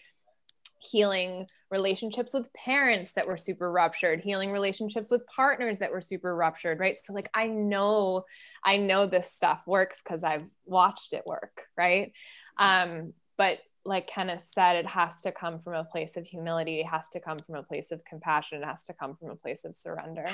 healing 0.80 1.46
relationships 1.70 2.34
with 2.34 2.52
parents 2.54 3.12
that 3.12 3.28
were 3.28 3.38
super 3.38 3.72
ruptured 3.72 4.20
healing 4.20 4.52
relationships 4.52 5.12
with 5.12 5.26
partners 5.28 5.80
that 5.80 5.92
were 5.92 6.02
super 6.02 6.36
ruptured 6.36 6.80
right? 6.80 6.98
So 7.04 7.14
like 7.14 7.30
i 7.34 7.48
know 7.48 8.26
i 8.66 8.78
know 8.78 9.06
this 9.06 9.32
stuff 9.32 9.62
works 9.68 10.02
because 10.04 10.24
i've 10.24 10.46
watched 10.66 11.14
it 11.14 11.24
work 11.26 11.68
right? 11.78 12.14
Um 12.58 13.14
but 13.38 13.60
like 13.84 14.08
Kenneth 14.08 14.48
said, 14.54 14.76
it 14.76 14.86
has 14.86 15.22
to 15.24 15.32
come 15.32 15.60
from 15.60 15.74
a 15.74 15.84
place 15.84 16.16
of 16.18 16.26
humility. 16.26 16.82
It 16.82 16.88
has 16.88 17.10
to 17.10 17.20
come 17.20 17.40
from 17.40 17.56
a 17.56 17.64
place 17.64 17.92
of 17.92 18.06
compassion. 18.06 18.62
It 18.62 18.66
has 18.66 18.84
to 18.86 18.94
come 18.94 19.16
from 19.16 19.32
a 19.32 19.36
place 19.36 19.66
of 19.66 19.76
surrender. 19.76 20.28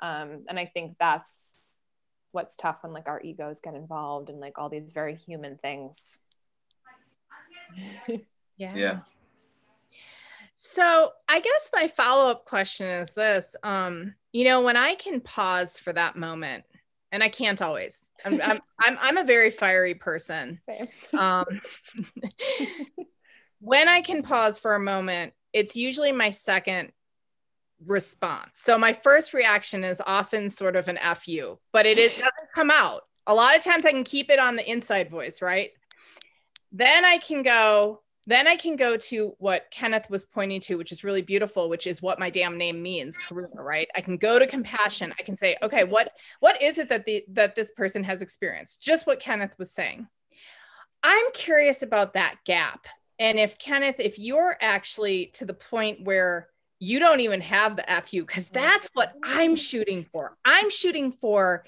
Um, 0.00 0.44
and 0.48 0.58
I 0.58 0.66
think 0.66 0.96
that's 0.98 1.62
what's 2.30 2.56
tough 2.56 2.78
when 2.82 2.92
like 2.92 3.08
our 3.08 3.20
egos 3.22 3.60
get 3.62 3.74
involved 3.74 4.30
and 4.30 4.40
like 4.40 4.58
all 4.58 4.68
these 4.68 4.92
very 4.92 5.14
human 5.14 5.58
things. 5.58 6.18
yeah. 8.56 8.74
Yeah. 8.74 8.98
So 10.56 11.10
I 11.28 11.40
guess 11.40 11.70
my 11.74 11.88
follow-up 11.88 12.44
question 12.44 12.86
is 12.86 13.12
this. 13.14 13.56
Um, 13.64 14.14
you 14.32 14.44
know, 14.44 14.60
when 14.62 14.76
I 14.76 14.94
can 14.94 15.20
pause 15.20 15.76
for 15.76 15.92
that 15.92 16.14
moment, 16.14 16.64
and 17.12 17.22
I 17.22 17.28
can't 17.28 17.60
always. 17.62 17.98
I'm 18.24 18.40
I'm 18.42 18.60
I'm, 18.80 18.98
I'm 19.00 19.16
a 19.18 19.24
very 19.24 19.50
fiery 19.50 19.94
person. 19.94 20.58
Same. 20.66 20.88
Um, 21.16 21.44
when 23.60 23.88
I 23.88 24.00
can 24.00 24.22
pause 24.22 24.58
for 24.58 24.74
a 24.74 24.80
moment, 24.80 25.34
it's 25.52 25.76
usually 25.76 26.10
my 26.10 26.30
second 26.30 26.90
response. 27.86 28.50
So 28.54 28.78
my 28.78 28.92
first 28.92 29.34
reaction 29.34 29.84
is 29.84 30.00
often 30.04 30.50
sort 30.50 30.74
of 30.74 30.88
an 30.88 30.98
fu, 31.16 31.58
but 31.72 31.86
it 31.86 31.98
is, 31.98 32.12
doesn't 32.12 32.32
come 32.54 32.70
out. 32.70 33.02
A 33.26 33.34
lot 33.34 33.56
of 33.56 33.62
times 33.62 33.84
I 33.84 33.92
can 33.92 34.04
keep 34.04 34.30
it 34.30 34.38
on 34.38 34.56
the 34.56 34.68
inside 34.68 35.10
voice, 35.10 35.42
right? 35.42 35.70
Then 36.72 37.04
I 37.04 37.18
can 37.18 37.42
go, 37.42 38.02
then 38.26 38.46
I 38.46 38.56
can 38.56 38.76
go 38.76 38.96
to 38.96 39.34
what 39.38 39.70
Kenneth 39.70 40.08
was 40.08 40.24
pointing 40.24 40.60
to, 40.62 40.76
which 40.76 40.92
is 40.92 41.02
really 41.02 41.22
beautiful, 41.22 41.68
which 41.68 41.86
is 41.86 42.00
what 42.00 42.18
my 42.18 42.30
damn 42.30 42.56
name 42.56 42.80
means, 42.80 43.18
Karuna, 43.28 43.56
right? 43.56 43.88
I 43.96 44.00
can 44.00 44.16
go 44.16 44.38
to 44.38 44.46
compassion. 44.46 45.12
I 45.18 45.22
can 45.22 45.36
say, 45.36 45.56
okay, 45.62 45.84
what 45.84 46.12
what 46.40 46.60
is 46.62 46.78
it 46.78 46.88
that 46.88 47.04
the 47.04 47.24
that 47.28 47.54
this 47.54 47.72
person 47.72 48.04
has 48.04 48.22
experienced? 48.22 48.80
Just 48.80 49.06
what 49.06 49.20
Kenneth 49.20 49.54
was 49.58 49.72
saying. 49.72 50.06
I'm 51.02 51.32
curious 51.32 51.82
about 51.82 52.14
that 52.14 52.36
gap. 52.44 52.86
And 53.18 53.38
if 53.38 53.58
Kenneth, 53.58 53.96
if 53.98 54.18
you're 54.18 54.56
actually 54.60 55.26
to 55.34 55.44
the 55.44 55.54
point 55.54 56.04
where 56.04 56.48
you 56.78 56.98
don't 56.98 57.20
even 57.20 57.40
have 57.40 57.76
the 57.76 57.84
FU, 58.04 58.24
because 58.24 58.48
oh 58.48 58.54
that's 58.54 58.88
what 58.94 59.12
I'm 59.22 59.56
shooting 59.56 60.04
for. 60.12 60.36
I'm 60.44 60.70
shooting 60.70 61.12
for 61.12 61.64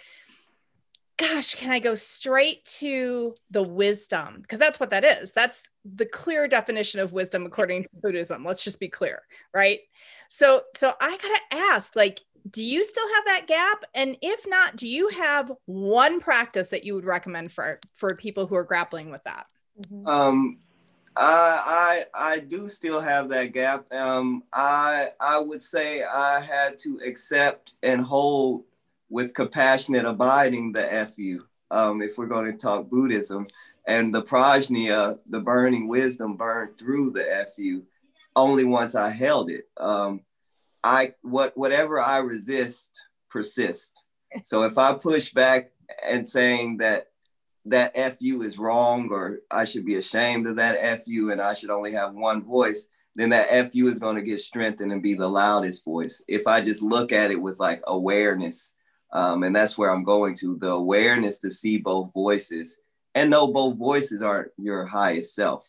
gosh, 1.17 1.55
can 1.55 1.71
I 1.71 1.79
go 1.79 1.95
straight 1.95 2.65
to 2.81 3.35
the 3.51 3.63
wisdom? 3.63 4.39
Because 4.43 4.59
that's 4.59 4.81
what 4.81 4.91
that 4.91 5.05
is. 5.05 5.33
That's 5.33 5.69
the 5.85 6.07
clear 6.07 6.49
definition 6.49 7.01
of 7.01 7.13
wisdom 7.13 7.47
according 7.47 7.85
to 7.85 7.89
Buddhism. 8.03 8.45
Let's 8.45 8.63
just 8.63 8.81
be 8.81 8.89
clear, 8.89 9.23
right? 9.53 9.81
So, 10.29 10.63
so 10.77 10.93
I 11.01 11.17
gotta 11.17 11.41
ask, 11.73 11.95
like, 11.95 12.21
do 12.51 12.63
you 12.63 12.85
still 12.85 13.15
have 13.15 13.25
that 13.27 13.47
gap? 13.47 13.85
And 13.95 14.17
if 14.21 14.47
not, 14.47 14.77
do 14.77 14.89
you 14.89 15.09
have 15.09 15.51
one 15.67 16.21
practice 16.21 16.71
that 16.71 16.85
you 16.85 16.95
would 16.95 17.07
recommend 17.07 17.53
for 17.53 17.81
for 17.95 18.15
people 18.17 18.47
who 18.47 18.55
are 18.55 18.65
grappling 18.65 19.11
with 19.11 19.25
that? 19.25 19.47
Mm-hmm. 19.81 20.07
Um, 20.07 20.59
I 21.17 22.05
I 22.15 22.33
I 22.33 22.39
do 22.41 22.69
still 22.69 23.01
have 23.01 23.29
that 23.31 23.53
gap. 23.53 23.93
Um, 23.93 24.43
I 24.53 25.13
I 25.21 25.39
would 25.39 25.63
say 25.63 26.03
I 26.03 26.41
had 26.41 26.77
to 26.79 27.01
accept 27.05 27.73
and 27.83 28.01
hold 28.01 28.65
with 29.09 29.35
compassionate 29.35 30.05
abiding 30.05 30.73
the 30.73 31.11
fu. 31.15 31.45
Um, 31.71 32.03
if 32.03 32.19
we're 32.19 32.27
going 32.27 32.51
to 32.51 32.59
talk 32.59 32.89
Buddhism, 32.89 33.47
and 33.87 34.15
the 34.15 34.23
prajna, 34.23 35.19
the 35.29 35.41
burning 35.41 35.89
wisdom, 35.89 36.37
burned 36.37 36.79
through 36.79 37.11
the 37.11 37.47
fu. 37.57 37.83
Only 38.37 38.65
once 38.65 38.95
I 38.95 39.11
held 39.11 39.51
it. 39.51 39.69
Um, 39.77 40.23
I 40.83 41.15
what 41.23 41.57
whatever 41.57 42.01
I 42.01 42.19
resist 42.19 42.91
persist. 43.31 44.03
So 44.43 44.65
if 44.65 44.79
I 44.79 44.95
push 44.95 45.33
back 45.33 45.71
and 46.05 46.29
saying 46.29 46.79
that 46.79 47.09
that 47.67 47.95
fu 48.19 48.43
is 48.43 48.59
wrong 48.59 49.09
or 49.11 49.41
I 49.51 49.65
should 49.65 49.87
be 49.87 49.95
ashamed 49.97 50.47
of 50.47 50.57
that 50.57 51.05
fu 51.05 51.31
and 51.31 51.41
I 51.41 51.55
should 51.55 51.71
only 51.71 51.93
have 51.93 52.15
one 52.15 52.43
voice, 52.43 52.87
then 53.15 53.31
that 53.31 53.73
fu 53.73 53.87
is 53.89 53.99
going 53.99 54.17
to 54.17 54.23
get 54.23 54.41
strengthened 54.41 54.93
and 54.93 55.03
be 55.03 55.15
the 55.15 55.29
loudest 55.29 55.85
voice. 55.85 56.23
If 56.29 56.47
I 56.47 56.61
just 56.61 56.83
look 56.83 57.13
at 57.13 57.31
it 57.31 57.41
with 57.41 57.59
like 57.59 57.81
awareness 57.87 58.73
um, 59.15 59.45
and 59.45 59.55
that's 59.55 59.79
where 59.79 59.91
I'm 59.91 60.03
going 60.03 60.35
to 60.37 60.57
the 60.57 60.71
awareness 60.71 61.39
to 61.39 61.51
see 61.51 61.79
both 61.79 62.13
voices 62.13 62.79
and 63.15 63.31
know 63.31 63.47
both 63.47 63.79
voices 63.79 64.23
aren't 64.23 64.51
your 64.59 64.85
highest 64.85 65.35
self. 65.37 65.67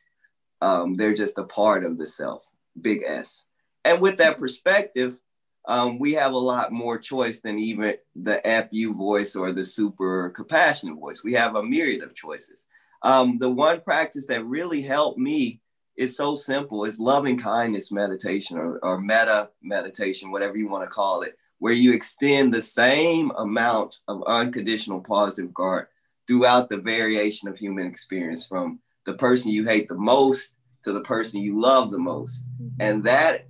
Um, 0.61 0.95
they're 0.95 1.13
just 1.13 1.37
a 1.37 1.43
part 1.43 1.85
of 1.85 1.97
the 1.97 2.07
self, 2.07 2.43
big 2.81 3.03
S. 3.05 3.45
And 3.83 4.01
with 4.01 4.17
that 4.17 4.39
perspective, 4.39 5.19
um, 5.67 5.99
we 5.99 6.13
have 6.13 6.33
a 6.33 6.37
lot 6.37 6.71
more 6.71 6.97
choice 6.97 7.39
than 7.39 7.59
even 7.59 7.95
the 8.15 8.41
FU 8.69 8.93
voice 8.95 9.35
or 9.35 9.51
the 9.51 9.65
super 9.65 10.31
compassionate 10.31 10.99
voice. 10.99 11.23
We 11.23 11.33
have 11.33 11.55
a 11.55 11.63
myriad 11.63 12.01
of 12.01 12.15
choices. 12.15 12.65
Um, 13.03 13.37
the 13.37 13.49
one 13.49 13.81
practice 13.81 14.25
that 14.27 14.45
really 14.45 14.81
helped 14.81 15.19
me 15.19 15.61
is 15.97 16.17
so 16.17 16.35
simple 16.35 16.83
is 16.85 16.99
loving 16.99 17.37
kindness 17.37 17.91
meditation 17.91 18.57
or, 18.57 18.79
or 18.79 18.99
metta 18.99 19.51
meditation, 19.61 20.31
whatever 20.31 20.57
you 20.57 20.67
want 20.67 20.83
to 20.83 20.93
call 20.93 21.21
it 21.21 21.37
where 21.65 21.73
you 21.73 21.93
extend 21.93 22.53
the 22.53 22.61
same 22.61 23.31
amount 23.37 23.97
of 24.07 24.21
unconditional 24.27 25.01
positive 25.01 25.47
regard 25.47 25.87
throughout 26.27 26.69
the 26.69 26.77
variation 26.77 27.49
of 27.49 27.57
human 27.57 27.87
experience 27.87 28.45
from 28.45 28.77
the 29.07 29.15
person 29.15 29.49
you 29.49 29.65
hate 29.65 29.87
the 29.87 29.95
most 29.95 30.57
to 30.83 30.91
the 30.91 31.01
person 31.01 31.41
you 31.41 31.59
love 31.59 31.89
the 31.89 31.97
most. 31.97 32.45
And 32.79 33.03
that 33.05 33.47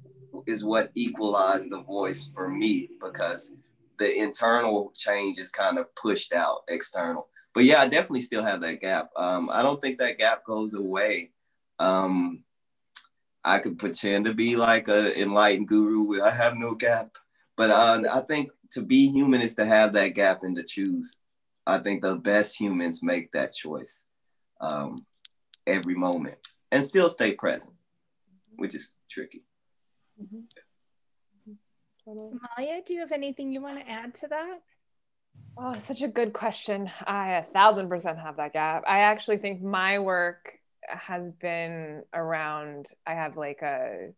is 0.48 0.64
what 0.64 0.92
equalized 0.96 1.70
the 1.70 1.82
voice 1.82 2.30
for 2.34 2.48
me 2.48 2.90
because 3.04 3.52
the 3.98 4.16
internal 4.16 4.94
change 4.96 5.38
is 5.38 5.52
kind 5.52 5.78
of 5.78 5.94
pushed 5.96 6.32
out 6.32 6.62
external. 6.70 7.28
But 7.54 7.66
yeah, 7.66 7.82
I 7.82 7.88
definitely 7.90 8.22
still 8.22 8.46
have 8.46 8.62
that 8.62 8.80
gap. 8.80 9.10
Um, 9.18 9.50
I 9.52 9.62
don't 9.62 9.82
think 9.82 9.98
that 9.98 10.20
gap 10.20 10.46
goes 10.46 10.74
away. 10.74 11.32
Um, 11.80 12.46
I 13.44 13.60
could 13.60 13.78
pretend 13.78 14.24
to 14.24 14.34
be 14.34 14.56
like 14.56 14.88
a 14.88 15.22
enlightened 15.22 15.68
guru. 15.68 16.22
I 16.22 16.30
have 16.32 16.56
no 16.56 16.76
gap. 16.76 17.18
But 17.58 17.70
uh, 17.72 18.04
I 18.12 18.22
think 18.22 18.52
to 18.72 18.82
be 18.82 19.08
human 19.08 19.42
is 19.42 19.56
to 19.56 19.66
have 19.66 19.94
that 19.94 20.10
gap 20.10 20.44
and 20.44 20.56
to 20.56 20.64
choose. 20.64 21.18
I 21.66 21.80
think 21.80 22.02
the 22.02 22.16
best 22.16 22.60
humans 22.60 23.02
make 23.02 23.32
that 23.32 23.54
choice 23.54 24.04
um, 24.62 25.06
every 25.66 25.96
moment 25.96 26.38
and 26.72 26.84
still 26.84 27.10
stay 27.10 27.32
present, 27.32 27.74
which 28.56 28.76
is 28.76 28.96
tricky. 29.10 29.44
Mm-hmm. 30.22 30.42
Maya, 32.58 32.82
do 32.86 32.94
you 32.94 33.00
have 33.00 33.12
anything 33.12 33.52
you 33.52 33.62
want 33.62 33.80
to 33.80 33.90
add 33.90 34.14
to 34.16 34.28
that? 34.28 34.60
Oh, 35.58 35.74
such 35.80 36.02
a 36.02 36.08
good 36.08 36.34
question. 36.34 36.92
I 37.08 37.34
a 37.34 37.44
thousand 37.44 37.90
percent 37.90 38.20
have 38.20 38.38
that 38.38 38.54
gap. 38.54 38.84
I 38.88 39.00
actually 39.00 39.38
think 39.38 39.62
my 39.62 40.00
work 40.00 40.54
has 40.88 41.32
been 41.32 42.04
around, 42.14 42.88
I 43.08 43.14
have 43.14 43.38
like 43.38 43.62
a 43.62 44.12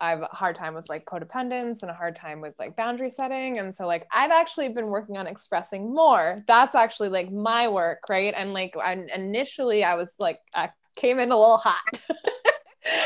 I 0.00 0.10
have 0.10 0.22
a 0.22 0.26
hard 0.26 0.56
time 0.56 0.74
with 0.74 0.88
like 0.88 1.04
codependence 1.04 1.82
and 1.82 1.90
a 1.90 1.94
hard 1.94 2.16
time 2.16 2.40
with 2.40 2.54
like 2.58 2.76
boundary 2.76 3.10
setting. 3.10 3.58
And 3.58 3.74
so 3.74 3.86
like 3.86 4.06
I've 4.12 4.30
actually 4.30 4.70
been 4.70 4.86
working 4.86 5.16
on 5.16 5.26
expressing 5.26 5.94
more. 5.94 6.38
That's 6.46 6.74
actually 6.74 7.10
like 7.10 7.30
my 7.30 7.68
work, 7.68 8.04
right? 8.08 8.32
And 8.36 8.52
like 8.52 8.74
I, 8.76 8.92
initially 9.14 9.84
I 9.84 9.94
was 9.94 10.14
like 10.18 10.38
I 10.54 10.70
came 10.96 11.18
in 11.18 11.30
a 11.30 11.38
little 11.38 11.58
hot. 11.58 12.00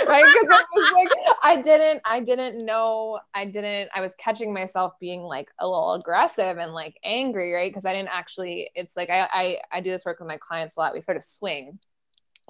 right 0.06 0.24
because 0.24 0.60
it 0.60 0.66
was 0.72 0.92
like 0.92 1.36
i 1.42 1.60
didn't 1.60 2.00
i 2.04 2.20
didn't 2.20 2.64
know 2.64 3.18
i 3.34 3.44
didn't 3.44 3.90
i 3.92 4.00
was 4.00 4.14
catching 4.14 4.54
myself 4.54 4.92
being 5.00 5.22
like 5.22 5.50
a 5.58 5.66
little 5.66 5.94
aggressive 5.94 6.58
and 6.58 6.72
like 6.72 6.96
angry 7.02 7.52
right 7.52 7.70
because 7.70 7.84
i 7.84 7.92
didn't 7.92 8.08
actually 8.12 8.70
it's 8.76 8.96
like 8.96 9.10
I, 9.10 9.28
I 9.32 9.58
i 9.72 9.80
do 9.80 9.90
this 9.90 10.04
work 10.04 10.20
with 10.20 10.28
my 10.28 10.36
clients 10.36 10.76
a 10.76 10.80
lot 10.80 10.94
we 10.94 11.00
sort 11.00 11.16
of 11.16 11.24
swing 11.24 11.80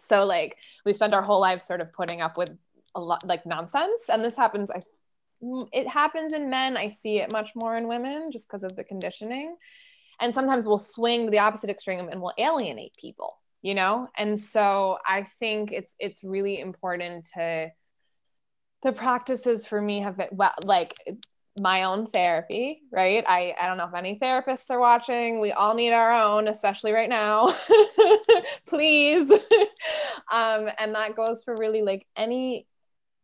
so 0.01 0.27
like 0.27 0.59
we 0.85 0.93
spend 0.93 1.15
our 1.15 1.23
whole 1.23 1.41
lives 1.41 1.65
sort 1.65 1.81
of 1.81 1.93
putting 1.95 2.21
up 2.21 2.37
with 2.37 2.51
a 2.95 3.01
lot 3.01 3.27
like 3.27 3.45
nonsense 3.47 4.09
and 4.09 4.25
this 4.25 4.37
happens 4.37 4.71
i 4.71 4.81
it 5.73 5.87
happens 5.87 6.33
in 6.33 6.49
men 6.49 6.77
i 6.77 6.89
see 6.89 7.19
it 7.19 7.31
much 7.31 7.51
more 7.55 7.77
in 7.77 7.89
women 7.89 8.31
just 8.33 8.49
because 8.49 8.65
of 8.65 8.77
the 8.77 8.85
conditioning. 8.85 9.57
And 10.21 10.33
sometimes 10.33 10.65
we'll 10.65 10.79
swing 10.79 11.31
the 11.31 11.41
opposite 11.41 11.71
extreme 11.71 12.09
and 12.09 12.23
we'll 12.23 12.33
alienate 12.39 12.97
people 12.97 13.37
you 13.65 13.75
know? 13.75 14.09
And 14.17 14.39
so 14.39 14.99
i 15.07 15.27
think 15.41 15.73
it's 15.73 15.95
it's 15.99 16.23
really 16.23 16.61
important 16.61 17.31
to 17.35 17.71
the 18.83 18.93
practices 18.93 19.67
for 19.67 19.81
me 19.81 20.01
have 20.01 20.19
been 20.19 20.29
well 20.33 20.53
like 20.63 20.95
my 21.57 21.85
own 21.85 22.07
therapy 22.09 22.83
right? 22.93 23.25
I 23.27 23.55
i 23.61 23.67
don't 23.67 23.79
know 23.79 23.89
if 23.89 23.95
any 23.95 24.19
therapists 24.19 24.71
are 24.71 24.79
watching. 24.79 25.41
We 25.41 25.53
all 25.53 25.75
need 25.75 25.93
our 25.93 26.13
own 26.13 26.47
especially 26.47 26.93
right 26.93 27.09
now. 27.09 27.53
Please. 28.69 29.33
Um 30.33 30.69
and 30.79 30.95
that 30.95 31.17
goes 31.17 31.45
for 31.45 31.55
really 31.55 31.83
like 31.83 32.07
any 32.17 32.67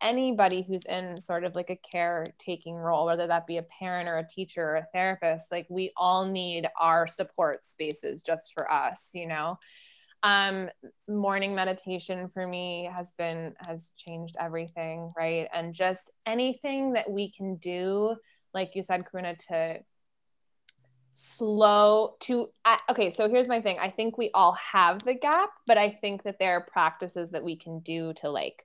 anybody 0.00 0.62
who's 0.62 0.85
in 0.85 1.21
sort 1.21 1.45
of 1.45 1.54
like 1.54 1.71
a 1.71 1.76
caretaking 1.90 2.76
role, 2.76 3.07
whether 3.07 3.26
that 3.26 3.47
be 3.47 3.59
a 3.59 3.62
parent 3.62 4.09
or 4.09 4.19
a 4.19 4.26
teacher 4.26 4.62
or 4.62 4.76
a 4.76 4.87
therapist, 4.92 5.52
like 5.52 5.66
we 5.69 5.92
all 5.97 6.26
need 6.26 6.69
our 6.78 7.07
support 7.07 7.64
spaces 7.64 8.23
just 8.23 8.52
for 8.54 8.71
us, 8.71 9.09
you 9.12 9.26
know? 9.26 9.59
um 10.23 10.69
morning 11.09 11.54
meditation 11.54 12.28
for 12.28 12.47
me 12.47 12.90
has 12.95 13.12
been 13.16 13.54
has 13.59 13.92
changed 13.97 14.37
everything 14.38 15.12
right 15.16 15.49
and 15.52 15.73
just 15.73 16.11
anything 16.26 16.92
that 16.92 17.11
we 17.11 17.30
can 17.33 17.57
do 17.57 18.14
like 18.52 18.73
you 18.75 18.83
said 18.83 19.02
karuna 19.04 19.37
to 19.38 19.78
slow 21.12 22.16
to 22.21 22.49
okay 22.88 23.09
so 23.11 23.28
here's 23.28 23.49
my 23.49 23.61
thing 23.62 23.78
i 23.80 23.88
think 23.88 24.19
we 24.19 24.30
all 24.35 24.52
have 24.52 25.02
the 25.04 25.14
gap 25.14 25.50
but 25.66 25.78
i 25.78 25.88
think 25.88 26.23
that 26.23 26.38
there 26.38 26.52
are 26.52 26.61
practices 26.61 27.30
that 27.30 27.42
we 27.42 27.57
can 27.57 27.80
do 27.80 28.12
to 28.12 28.30
like 28.30 28.64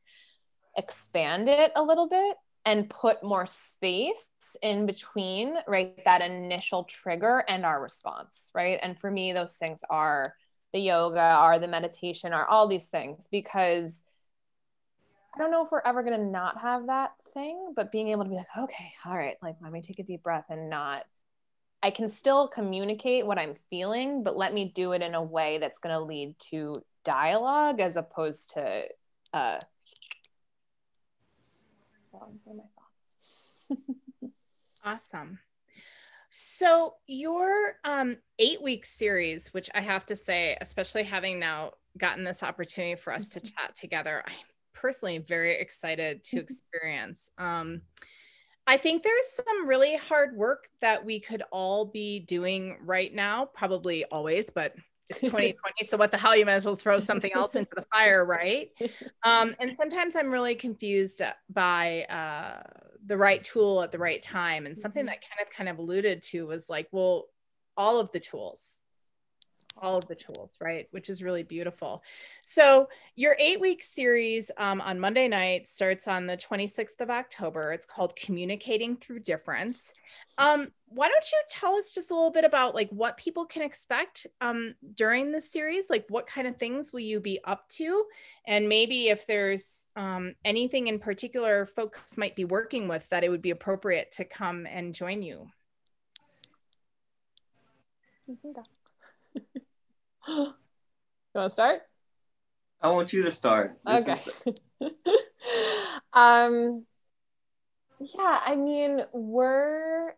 expand 0.76 1.50
it 1.50 1.72
a 1.76 1.84
little 1.84 2.08
bit 2.08 2.38
and 2.66 2.90
put 2.90 3.24
more 3.24 3.46
space 3.46 4.28
in 4.62 4.86
between 4.86 5.56
right 5.68 6.04
that 6.06 6.22
initial 6.22 6.84
trigger 6.84 7.44
and 7.48 7.66
our 7.66 7.82
response 7.82 8.50
right? 8.54 8.80
And 8.82 9.00
for 9.00 9.10
me 9.10 9.34
those 9.34 9.54
things 9.54 9.82
are 9.90 10.36
the 10.74 10.80
yoga 10.80 11.40
or 11.42 11.60
the 11.60 11.68
meditation 11.68 12.34
or 12.34 12.46
all 12.46 12.68
these 12.68 12.86
things 12.86 13.28
because 13.32 14.02
I 15.36 15.40
don't 15.40 15.52
know 15.52 15.66
if 15.66 15.72
we're 15.72 15.82
ever 15.84 16.02
going 16.02 16.18
to 16.18 16.26
not 16.26 16.62
have 16.62 16.88
that 16.88 17.12
thing, 17.34 17.74
but 17.76 17.92
being 17.92 18.10
able 18.10 18.24
to 18.24 18.30
be 18.30 18.36
like, 18.36 18.48
okay, 18.58 18.94
all 19.06 19.18
right, 19.18 19.36
like 19.44 19.56
let 19.62 19.72
me 19.72 19.82
take 19.82 20.00
a 20.00 20.04
deep 20.04 20.24
breath 20.24 20.46
and 20.50 20.70
not, 20.70 21.04
I 21.84 21.92
can 21.92 22.08
still 22.08 22.48
communicate 22.48 23.26
what 23.26 23.38
I'm 23.38 23.56
feeling, 23.70 24.24
but 24.24 24.38
let 24.38 24.54
me 24.54 24.72
do 24.74 24.94
it 24.94 25.02
in 25.02 25.14
a 25.14 25.22
way 25.22 25.58
that's 25.58 25.80
going 25.80 25.94
to 25.94 26.00
lead 26.00 26.40
to 26.52 26.84
dialogue 27.04 27.82
as 27.82 27.98
opposed 27.98 28.52
to, 28.52 28.84
uh, 29.34 29.60
awesome. 34.84 35.40
So 36.30 36.96
your 37.08 37.76
um, 37.84 38.18
eight 38.40 38.62
week 38.62 38.86
series, 38.86 39.54
which 39.54 39.70
I 39.74 39.82
have 39.82 40.06
to 40.08 40.16
say, 40.16 40.58
especially 40.60 41.04
having 41.04 41.40
now 41.40 41.72
gotten 41.98 42.24
this 42.24 42.44
opportunity 42.44 42.96
for 42.96 43.14
us 43.14 43.30
to 43.30 43.40
chat 43.42 43.76
together, 43.80 44.24
I'm 44.28 44.34
personally 44.74 45.20
very 45.20 45.60
excited 45.60 46.24
to 46.26 46.38
experience. 46.42 47.30
Um, 47.38 47.82
I 48.68 48.78
think 48.78 49.04
there's 49.04 49.32
some 49.46 49.68
really 49.68 49.96
hard 49.96 50.36
work 50.36 50.68
that 50.82 51.06
we 51.06 51.20
could 51.20 51.44
all 51.52 51.86
be 51.86 52.20
doing 52.20 52.78
right 52.82 53.14
now, 53.14 53.46
probably 53.46 54.06
always, 54.06 54.50
but 54.50 54.74
it's 55.10 55.22
2020 55.22 55.56
so 55.88 55.98
what 55.98 56.12
the 56.12 56.18
hell 56.18 56.36
you 56.36 56.46
might 56.46 56.54
as 56.54 56.66
well 56.66 56.76
throw 56.76 57.00
something 57.00 57.32
else 57.34 57.56
into 57.56 57.72
the 57.76 57.86
fire 57.94 58.26
right 58.26 58.72
um, 59.24 59.56
and 59.60 59.76
sometimes 59.76 60.16
i'm 60.16 60.32
really 60.32 60.56
confused 60.56 61.22
by 61.50 62.04
uh, 62.10 62.62
the 63.06 63.18
right 63.18 63.44
tool 63.44 63.82
at 63.82 63.92
the 63.92 64.00
right 64.00 64.22
time 64.22 64.66
and 64.66 64.78
something 64.78 65.02
mm-hmm. 65.02 65.08
that 65.08 65.22
of 65.42 65.54
kind 65.54 65.70
of 65.70 65.78
alluded 65.80 66.22
to 66.24 66.48
was 66.48 66.70
like 66.70 66.88
well 66.92 67.26
all 67.78 68.00
of 68.00 68.12
the 68.12 68.20
tools 68.20 68.75
all 69.78 69.98
of 69.98 70.08
the 70.08 70.16
tools, 70.16 70.52
right? 70.60 70.88
Which 70.92 71.10
is 71.10 71.24
really 71.24 71.44
beautiful. 71.44 72.04
So, 72.42 72.90
your 73.16 73.36
eight 73.40 73.60
week 73.60 73.84
series 73.84 74.52
um, 74.58 74.82
on 74.82 75.00
Monday 75.00 75.28
night 75.28 75.68
starts 75.68 76.08
on 76.08 76.28
the 76.28 76.38
26th 76.38 77.00
of 77.00 77.10
October. 77.10 77.72
It's 77.72 77.86
called 77.86 78.16
Communicating 78.16 78.98
Through 78.98 79.20
Difference. 79.20 79.94
Um, 80.38 80.72
why 80.88 81.10
don't 81.10 81.32
you 81.32 81.40
tell 81.50 81.76
us 81.76 81.94
just 81.94 82.12
a 82.12 82.14
little 82.14 82.32
bit 82.32 82.46
about 82.46 82.76
like 82.76 82.90
what 82.90 83.18
people 83.18 83.46
can 83.46 83.62
expect 83.62 84.28
um, 84.42 84.76
during 84.94 85.32
this 85.32 85.52
series? 85.52 85.90
Like, 85.90 86.06
what 86.10 86.28
kind 86.28 86.48
of 86.48 86.58
things 86.58 86.94
will 86.94 87.02
you 87.02 87.20
be 87.20 87.40
up 87.44 87.68
to? 87.70 88.06
And 88.46 88.70
maybe 88.70 89.10
if 89.10 89.28
there's 89.28 89.88
um, 89.96 90.36
anything 90.46 90.88
in 90.88 91.00
particular 91.00 91.66
folks 91.66 92.18
might 92.18 92.36
be 92.36 92.46
working 92.46 92.88
with 92.88 93.08
that 93.10 93.24
it 93.24 93.30
would 93.30 93.42
be 93.42 93.52
appropriate 93.52 94.12
to 94.14 94.26
come 94.26 94.66
and 94.68 94.94
join 94.94 95.22
you. 95.22 95.48
you 100.28 100.54
want 101.34 101.50
to 101.50 101.54
start? 101.54 101.82
I 102.82 102.90
want 102.90 103.14
you 103.14 103.24
to 103.24 103.32
start. 103.32 103.80
This 103.86 104.08
okay. 104.08 104.22
The- 104.80 104.92
um, 106.14 106.86
yeah, 108.00 108.42
I 108.46 108.56
mean, 108.56 109.04
we're 109.14 110.16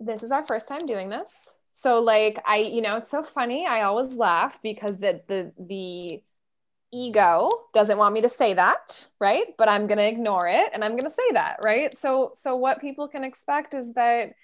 this 0.00 0.22
is 0.22 0.30
our 0.30 0.44
first 0.46 0.68
time 0.68 0.86
doing 0.86 1.08
this. 1.08 1.50
So 1.72 2.00
like 2.00 2.42
I, 2.46 2.58
you 2.58 2.80
know, 2.80 2.96
it's 2.96 3.10
so 3.10 3.22
funny. 3.22 3.66
I 3.66 3.82
always 3.82 4.16
laugh 4.16 4.60
because 4.62 4.98
the 4.98 5.22
the 5.28 5.52
the 5.58 6.22
ego 6.92 7.50
doesn't 7.74 7.98
want 7.98 8.14
me 8.14 8.22
to 8.22 8.28
say 8.28 8.54
that, 8.54 9.06
right? 9.20 9.46
But 9.56 9.68
I'm 9.68 9.86
going 9.86 9.98
to 9.98 10.08
ignore 10.08 10.48
it 10.48 10.70
and 10.72 10.84
I'm 10.84 10.92
going 10.92 11.04
to 11.04 11.10
say 11.10 11.30
that, 11.32 11.58
right? 11.62 11.96
So 11.96 12.30
so 12.34 12.56
what 12.56 12.80
people 12.80 13.08
can 13.08 13.24
expect 13.24 13.74
is 13.74 13.92
that 13.94 14.34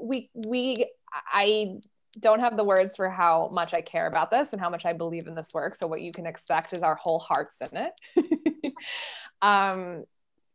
we 0.00 0.30
we 0.34 0.90
I 1.32 1.78
don't 2.18 2.40
have 2.40 2.56
the 2.56 2.64
words 2.64 2.96
for 2.96 3.10
how 3.10 3.50
much 3.52 3.74
I 3.74 3.80
care 3.80 4.06
about 4.06 4.30
this 4.30 4.52
and 4.52 4.60
how 4.60 4.70
much 4.70 4.86
I 4.86 4.92
believe 4.92 5.26
in 5.26 5.34
this 5.34 5.52
work. 5.52 5.74
So 5.74 5.86
what 5.86 6.00
you 6.00 6.12
can 6.12 6.26
expect 6.26 6.72
is 6.72 6.82
our 6.82 6.94
whole 6.94 7.18
hearts 7.18 7.58
in 7.60 7.76
it. 7.76 8.74
um, 9.42 10.04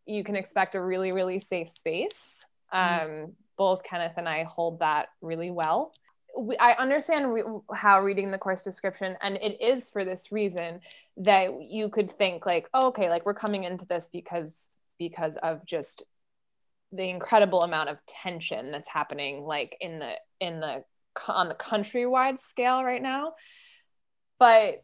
you 0.06 0.24
can 0.24 0.36
expect 0.36 0.76
a 0.76 0.82
really, 0.82 1.12
really 1.12 1.39
safe 1.39 1.69
space. 1.69 2.45
Mm-hmm. 2.74 3.04
Um, 3.04 3.10
mm-hmm. 3.10 3.32
Both 3.58 3.84
Kenneth 3.84 4.13
and 4.17 4.28
I 4.28 4.43
hold 4.43 4.80
that 4.80 5.10
really 5.21 5.52
well. 5.52 5.93
We, 6.38 6.58
I 6.58 6.71
understand 6.74 7.34
re- 7.34 7.43
how 7.74 8.02
reading 8.02 8.32
the 8.32 8.38
course 8.38 8.63
description, 8.63 9.17
and 9.21 9.36
it 9.36 9.62
is 9.62 9.91
for 9.91 10.06
this 10.06 10.32
reason 10.32 10.80
that 11.17 11.50
you 11.62 11.89
could 11.89 12.10
think 12.10 12.45
like, 12.45 12.69
oh, 12.74 12.88
okay, 12.88 13.10
like 13.10 13.26
we're 13.26 13.34
coming 13.34 13.65
into 13.65 13.86
this 13.86 14.10
because 14.12 14.67
because 14.97 15.36
of 15.43 15.65
just 15.65 16.04
the 16.91 17.10
incredible 17.10 17.63
amount 17.63 17.89
of 17.89 17.97
tension 18.06 18.71
that's 18.71 18.89
happening 18.89 19.43
like 19.43 19.78
in 19.80 20.00
the 20.00 20.13
in 20.39 20.60
the 20.60 20.84
on 21.28 21.50
the 21.50 21.56
countrywide 21.56 22.39
scale 22.39 22.84
right 22.84 23.02
now. 23.02 23.34
But 24.39 24.82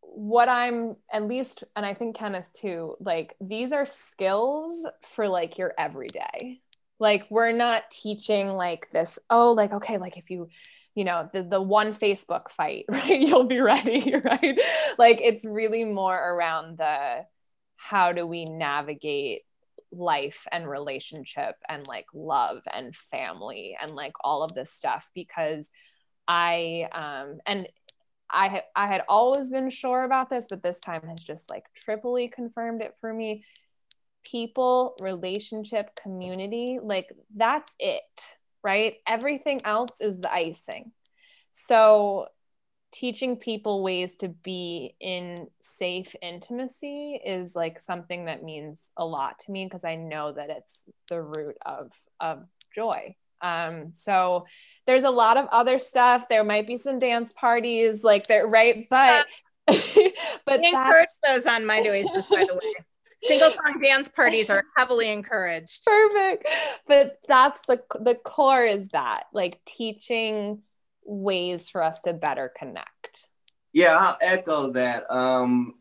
what 0.00 0.48
I'm 0.48 0.96
at 1.12 1.24
least, 1.24 1.64
and 1.74 1.84
I 1.84 1.94
think 1.94 2.16
Kenneth 2.16 2.48
too, 2.52 2.96
like 3.00 3.36
these 3.40 3.72
are 3.72 3.86
skills 3.86 4.86
for 5.02 5.28
like 5.28 5.58
your 5.58 5.74
everyday. 5.78 6.60
Like 6.98 7.26
we're 7.30 7.52
not 7.52 7.90
teaching 7.90 8.48
like 8.48 8.88
this, 8.92 9.18
oh, 9.28 9.52
like, 9.52 9.72
okay, 9.72 9.98
like 9.98 10.16
if 10.16 10.30
you, 10.30 10.48
you 10.94 11.04
know, 11.04 11.28
the, 11.32 11.42
the 11.42 11.60
one 11.60 11.92
Facebook 11.92 12.50
fight, 12.50 12.86
right? 12.90 13.20
You'll 13.20 13.44
be 13.44 13.60
ready, 13.60 14.14
right? 14.24 14.58
Like 14.98 15.20
it's 15.20 15.44
really 15.44 15.84
more 15.84 16.16
around 16.16 16.78
the 16.78 17.26
how 17.76 18.12
do 18.12 18.26
we 18.26 18.46
navigate 18.46 19.42
life 19.96 20.46
and 20.52 20.68
relationship 20.68 21.56
and 21.68 21.86
like 21.86 22.06
love 22.14 22.62
and 22.72 22.94
family 22.94 23.76
and 23.80 23.94
like 23.94 24.12
all 24.22 24.42
of 24.42 24.54
this 24.54 24.72
stuff 24.72 25.10
because 25.14 25.70
I 26.28 26.88
um 26.92 27.38
and 27.46 27.68
I 28.30 28.62
I 28.74 28.86
had 28.86 29.02
always 29.08 29.50
been 29.50 29.70
sure 29.70 30.04
about 30.04 30.30
this 30.30 30.46
but 30.48 30.62
this 30.62 30.80
time 30.80 31.02
has 31.08 31.22
just 31.22 31.48
like 31.48 31.64
triply 31.74 32.28
confirmed 32.28 32.82
it 32.82 32.94
for 33.00 33.12
me. 33.12 33.44
People 34.24 34.96
relationship 35.00 35.94
community 35.94 36.78
like 36.82 37.08
that's 37.34 37.74
it 37.78 38.02
right? 38.66 38.96
Everything 39.06 39.64
else 39.64 40.00
is 40.00 40.18
the 40.18 40.32
icing. 40.32 40.90
So 41.52 42.26
teaching 42.96 43.36
people 43.36 43.82
ways 43.82 44.16
to 44.16 44.28
be 44.28 44.94
in 45.00 45.48
safe 45.60 46.16
intimacy 46.22 47.20
is 47.22 47.54
like 47.54 47.78
something 47.78 48.24
that 48.24 48.42
means 48.42 48.90
a 48.96 49.04
lot 49.04 49.38
to 49.40 49.50
me 49.50 49.66
because 49.66 49.84
I 49.84 49.96
know 49.96 50.32
that 50.32 50.48
it's 50.48 50.80
the 51.10 51.20
root 51.20 51.56
of 51.64 51.92
of 52.20 52.44
joy. 52.74 53.14
Um, 53.42 53.92
so 53.92 54.46
there's 54.86 55.04
a 55.04 55.10
lot 55.10 55.36
of 55.36 55.46
other 55.52 55.78
stuff. 55.78 56.26
There 56.30 56.42
might 56.42 56.66
be 56.66 56.78
some 56.78 56.98
dance 56.98 57.34
parties, 57.34 58.02
like 58.02 58.28
that, 58.28 58.48
right? 58.48 58.86
But 58.88 59.26
but 59.66 60.64
encourage 60.64 61.06
those 61.26 61.44
on 61.44 61.66
Mind 61.66 61.86
Oasis, 61.86 62.24
by 62.30 62.46
the 62.48 62.54
way. 62.54 62.74
Single 63.20 63.50
song 63.50 63.80
dance 63.82 64.08
parties 64.08 64.48
are 64.48 64.64
heavily 64.76 65.10
encouraged. 65.10 65.84
Perfect. 65.86 66.48
But 66.86 67.18
that's 67.28 67.60
the 67.68 67.82
the 68.00 68.14
core 68.14 68.64
is 68.64 68.88
that 68.88 69.24
like 69.34 69.60
teaching 69.66 70.62
ways 71.06 71.68
for 71.68 71.82
us 71.82 72.02
to 72.02 72.12
better 72.12 72.52
connect. 72.56 73.28
Yeah, 73.72 73.96
I'll 73.96 74.18
echo 74.20 74.70
that. 74.72 75.10
Um, 75.10 75.74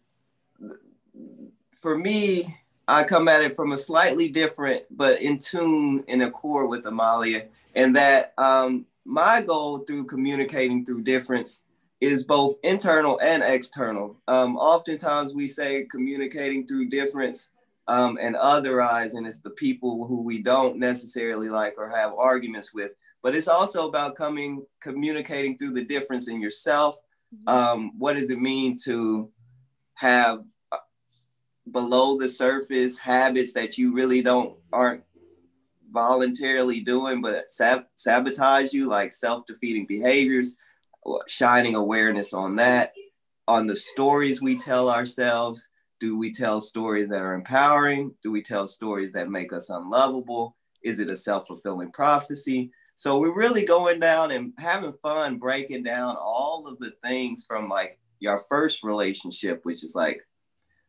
for 1.79 1.97
me, 1.97 2.55
I 2.87 3.03
come 3.03 3.27
at 3.27 3.41
it 3.41 3.55
from 3.55 3.71
a 3.71 3.77
slightly 3.77 4.29
different, 4.29 4.83
but 4.91 5.21
in 5.21 5.39
tune, 5.39 6.03
in 6.07 6.21
accord 6.21 6.69
with 6.69 6.85
Amalia, 6.85 7.45
and 7.73 7.95
that 7.95 8.33
um, 8.37 8.85
my 9.05 9.41
goal 9.41 9.79
through 9.79 10.05
communicating 10.05 10.85
through 10.85 11.03
difference 11.03 11.61
is 12.01 12.23
both 12.23 12.55
internal 12.63 13.19
and 13.21 13.43
external. 13.43 14.17
Um, 14.27 14.57
oftentimes 14.57 15.33
we 15.33 15.47
say 15.47 15.85
communicating 15.89 16.67
through 16.67 16.89
difference 16.89 17.49
um, 17.87 18.17
and 18.21 18.35
otherizing 18.35 19.27
is 19.27 19.39
the 19.39 19.51
people 19.51 20.05
who 20.05 20.21
we 20.21 20.41
don't 20.41 20.77
necessarily 20.77 21.49
like 21.49 21.75
or 21.77 21.89
have 21.89 22.13
arguments 22.17 22.73
with. 22.73 22.91
But 23.25 23.35
it's 23.35 23.47
also 23.47 23.87
about 23.87 24.15
coming 24.15 24.67
communicating 24.79 25.57
through 25.57 25.71
the 25.71 25.83
difference 25.83 26.27
in 26.27 26.39
yourself. 26.39 26.99
Mm-hmm. 27.33 27.49
Um, 27.49 27.91
what 27.97 28.17
does 28.17 28.29
it 28.29 28.39
mean 28.39 28.75
to 28.83 29.31
have 29.95 30.43
uh, 30.71 30.77
below 31.71 32.19
the 32.19 32.29
surface 32.29 32.99
habits 32.99 33.51
that 33.53 33.79
you 33.79 33.93
really 33.93 34.21
don't 34.21 34.59
aren't 34.71 35.01
voluntarily 35.91 36.81
doing, 36.81 37.19
but 37.19 37.49
sab- 37.49 37.87
sabotage 37.95 38.73
you, 38.73 38.87
like 38.87 39.11
self-defeating 39.11 39.87
behaviors 39.87 40.55
shining 41.25 41.73
awareness 41.73 42.31
on 42.31 42.55
that, 42.57 42.93
on 43.47 43.65
the 43.65 43.75
stories 43.75 44.39
we 44.39 44.55
tell 44.55 44.87
ourselves. 44.87 45.67
Do 45.99 46.15
we 46.15 46.31
tell 46.31 46.61
stories 46.61 47.09
that 47.09 47.23
are 47.23 47.33
empowering? 47.33 48.13
Do 48.21 48.29
we 48.31 48.43
tell 48.43 48.67
stories 48.67 49.11
that 49.13 49.31
make 49.31 49.51
us 49.51 49.71
unlovable? 49.71 50.55
Is 50.83 50.99
it 50.99 51.09
a 51.09 51.15
self 51.15 51.47
fulfilling 51.47 51.91
prophecy? 51.91 52.69
So 52.95 53.19
we're 53.19 53.35
really 53.35 53.65
going 53.65 53.99
down 53.99 54.31
and 54.31 54.53
having 54.57 54.93
fun 55.03 55.37
breaking 55.37 55.83
down 55.83 56.15
all 56.17 56.65
of 56.65 56.79
the 56.79 56.93
things 57.03 57.45
from 57.45 57.67
like 57.67 57.99
your 58.19 58.39
first 58.39 58.83
relationship, 58.83 59.59
which 59.63 59.83
is 59.83 59.95
like 59.95 60.21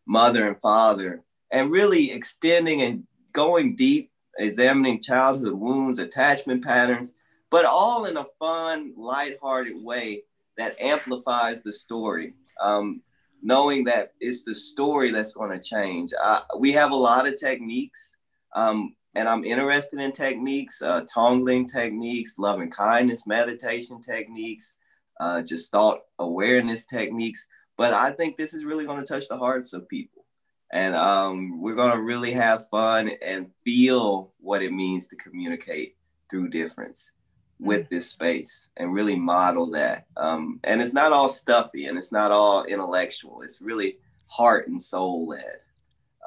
mother 0.06 0.46
and 0.46 0.60
father, 0.60 1.24
and 1.50 1.70
really 1.70 2.12
extending 2.12 2.82
and 2.82 3.04
going 3.32 3.74
deep, 3.74 4.12
examining 4.38 5.02
childhood 5.02 5.54
wounds, 5.54 5.98
attachment 5.98 6.64
patterns, 6.64 7.12
but 7.50 7.64
all 7.64 8.04
in 8.04 8.16
a 8.16 8.26
fun, 8.38 8.92
lighthearted 8.96 9.76
way 9.76 10.22
that 10.56 10.80
amplifies 10.80 11.60
the 11.62 11.72
story. 11.72 12.34
Um, 12.60 13.02
knowing 13.42 13.84
that 13.84 14.12
it's 14.20 14.44
the 14.44 14.54
story 14.54 15.10
that's 15.10 15.32
going 15.32 15.50
to 15.50 15.68
change. 15.68 16.12
Uh, 16.20 16.40
we 16.58 16.72
have 16.72 16.92
a 16.92 16.96
lot 16.96 17.26
of 17.26 17.38
techniques, 17.38 18.14
um, 18.54 18.94
and 19.16 19.30
I'm 19.30 19.44
interested 19.44 19.98
in 19.98 20.12
techniques, 20.12 20.82
uh, 20.82 21.02
tonglen 21.04 21.66
techniques, 21.66 22.38
loving 22.38 22.70
kindness 22.70 23.26
meditation 23.26 24.02
techniques, 24.02 24.74
uh, 25.18 25.40
just 25.40 25.70
thought 25.70 26.02
awareness 26.18 26.84
techniques. 26.84 27.46
But 27.78 27.94
I 27.94 28.10
think 28.10 28.36
this 28.36 28.52
is 28.52 28.66
really 28.66 28.84
going 28.84 29.02
to 29.02 29.08
touch 29.08 29.28
the 29.28 29.38
hearts 29.38 29.72
of 29.72 29.88
people. 29.88 30.26
And 30.70 30.94
um, 30.94 31.62
we're 31.62 31.74
going 31.74 31.92
to 31.92 32.02
really 32.02 32.32
have 32.32 32.68
fun 32.68 33.10
and 33.22 33.50
feel 33.64 34.34
what 34.38 34.62
it 34.62 34.74
means 34.74 35.06
to 35.08 35.16
communicate 35.16 35.96
through 36.28 36.50
difference 36.50 37.12
with 37.58 37.88
this 37.88 38.08
space 38.08 38.68
and 38.76 38.92
really 38.92 39.16
model 39.16 39.70
that. 39.70 40.08
Um, 40.18 40.60
and 40.62 40.82
it's 40.82 40.92
not 40.92 41.12
all 41.12 41.30
stuffy 41.30 41.86
and 41.86 41.96
it's 41.96 42.12
not 42.12 42.32
all 42.32 42.64
intellectual. 42.64 43.40
It's 43.40 43.62
really 43.62 43.96
heart 44.26 44.68
and 44.68 44.82
soul 44.82 45.26
led 45.26 45.60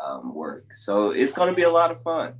um, 0.03 0.33
work. 0.33 0.73
So 0.73 1.11
it's 1.11 1.33
going 1.33 1.49
to 1.49 1.55
be 1.55 1.63
a 1.63 1.69
lot 1.69 1.91
of 1.91 2.01
fun. 2.01 2.33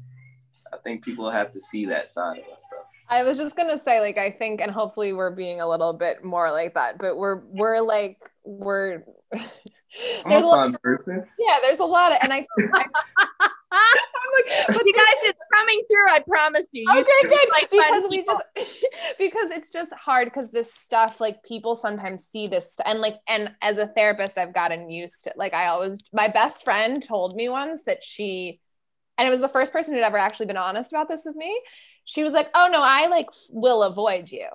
I 0.74 0.78
think 0.78 1.04
people 1.04 1.30
have 1.30 1.52
to 1.52 1.60
see 1.60 1.86
that 1.86 2.12
side 2.12 2.40
of 2.40 2.54
us 2.54 2.64
stuff. 2.66 2.86
I 3.10 3.24
was 3.24 3.38
just 3.38 3.56
gonna 3.56 3.78
say, 3.78 4.02
like, 4.02 4.18
I 4.18 4.32
think, 4.32 4.62
and 4.62 4.72
hopefully 4.72 5.14
we're 5.14 5.32
being 5.32 5.62
a 5.62 5.68
little 5.68 5.94
bit 5.94 6.24
more 6.24 6.52
like 6.52 6.76
that, 6.76 7.00
but 7.00 7.18
we're 7.18 7.42
we're 7.48 7.82
like 7.82 8.18
we're 8.44 9.04
there's 9.32 10.44
a, 10.44 10.48
a 10.48 10.52
fun 10.52 10.78
person. 10.84 11.26
Yeah, 11.40 11.58
there's 11.62 11.80
a 11.80 11.86
lot 11.86 12.12
of, 12.12 12.20
and 12.22 12.32
I, 12.32 12.46
I 12.60 12.86
like, 13.72 14.68
but 14.68 14.86
you 14.86 14.94
guys, 14.94 15.16
it's 15.24 15.46
coming 15.56 15.82
through. 15.90 16.08
I 16.10 16.20
promise 16.28 16.70
you. 16.72 16.84
you 16.88 17.00
okay, 17.00 17.30
good. 17.30 17.50
Like 17.52 17.72
because 17.72 18.06
we 18.10 18.24
just 18.24 18.44
because 19.18 19.52
it's 19.52 19.70
just 19.70 19.94
hard 19.94 20.26
because 20.26 20.52
this 20.52 20.74
stuff, 20.74 21.20
like 21.20 21.44
people 21.44 21.76
sometimes 21.76 22.26
see 22.32 22.48
this, 22.48 22.78
and 22.86 23.00
like, 23.00 23.18
and 23.28 23.54
as 23.62 23.78
a 23.78 23.88
therapist, 23.88 24.38
I've 24.38 24.54
gotten 24.54 24.90
used 24.90 25.24
to. 25.24 25.34
Like, 25.36 25.54
I 25.54 25.68
always, 25.68 26.04
my 26.14 26.28
best 26.28 26.64
friend 26.64 27.02
told 27.02 27.36
me 27.36 27.50
once 27.50 27.84
that 27.84 28.04
she, 28.04 28.60
and 29.20 29.28
it 29.28 29.32
was 29.32 29.42
the 29.42 29.48
first 29.48 29.72
person 29.72 29.94
who'd 29.94 30.04
ever 30.04 30.18
actually 30.18 30.48
been 30.48 30.58
honest 30.58 30.92
about 30.92 31.08
this 31.08 31.26
with 31.26 31.36
me. 31.36 31.62
She 32.06 32.24
was 32.24 32.34
like, 32.34 32.50
"Oh 32.56 32.70
no, 32.72 32.82
I 32.82 33.08
like 33.08 33.28
will 33.52 33.84
avoid 33.84 34.32
you." 34.32 34.48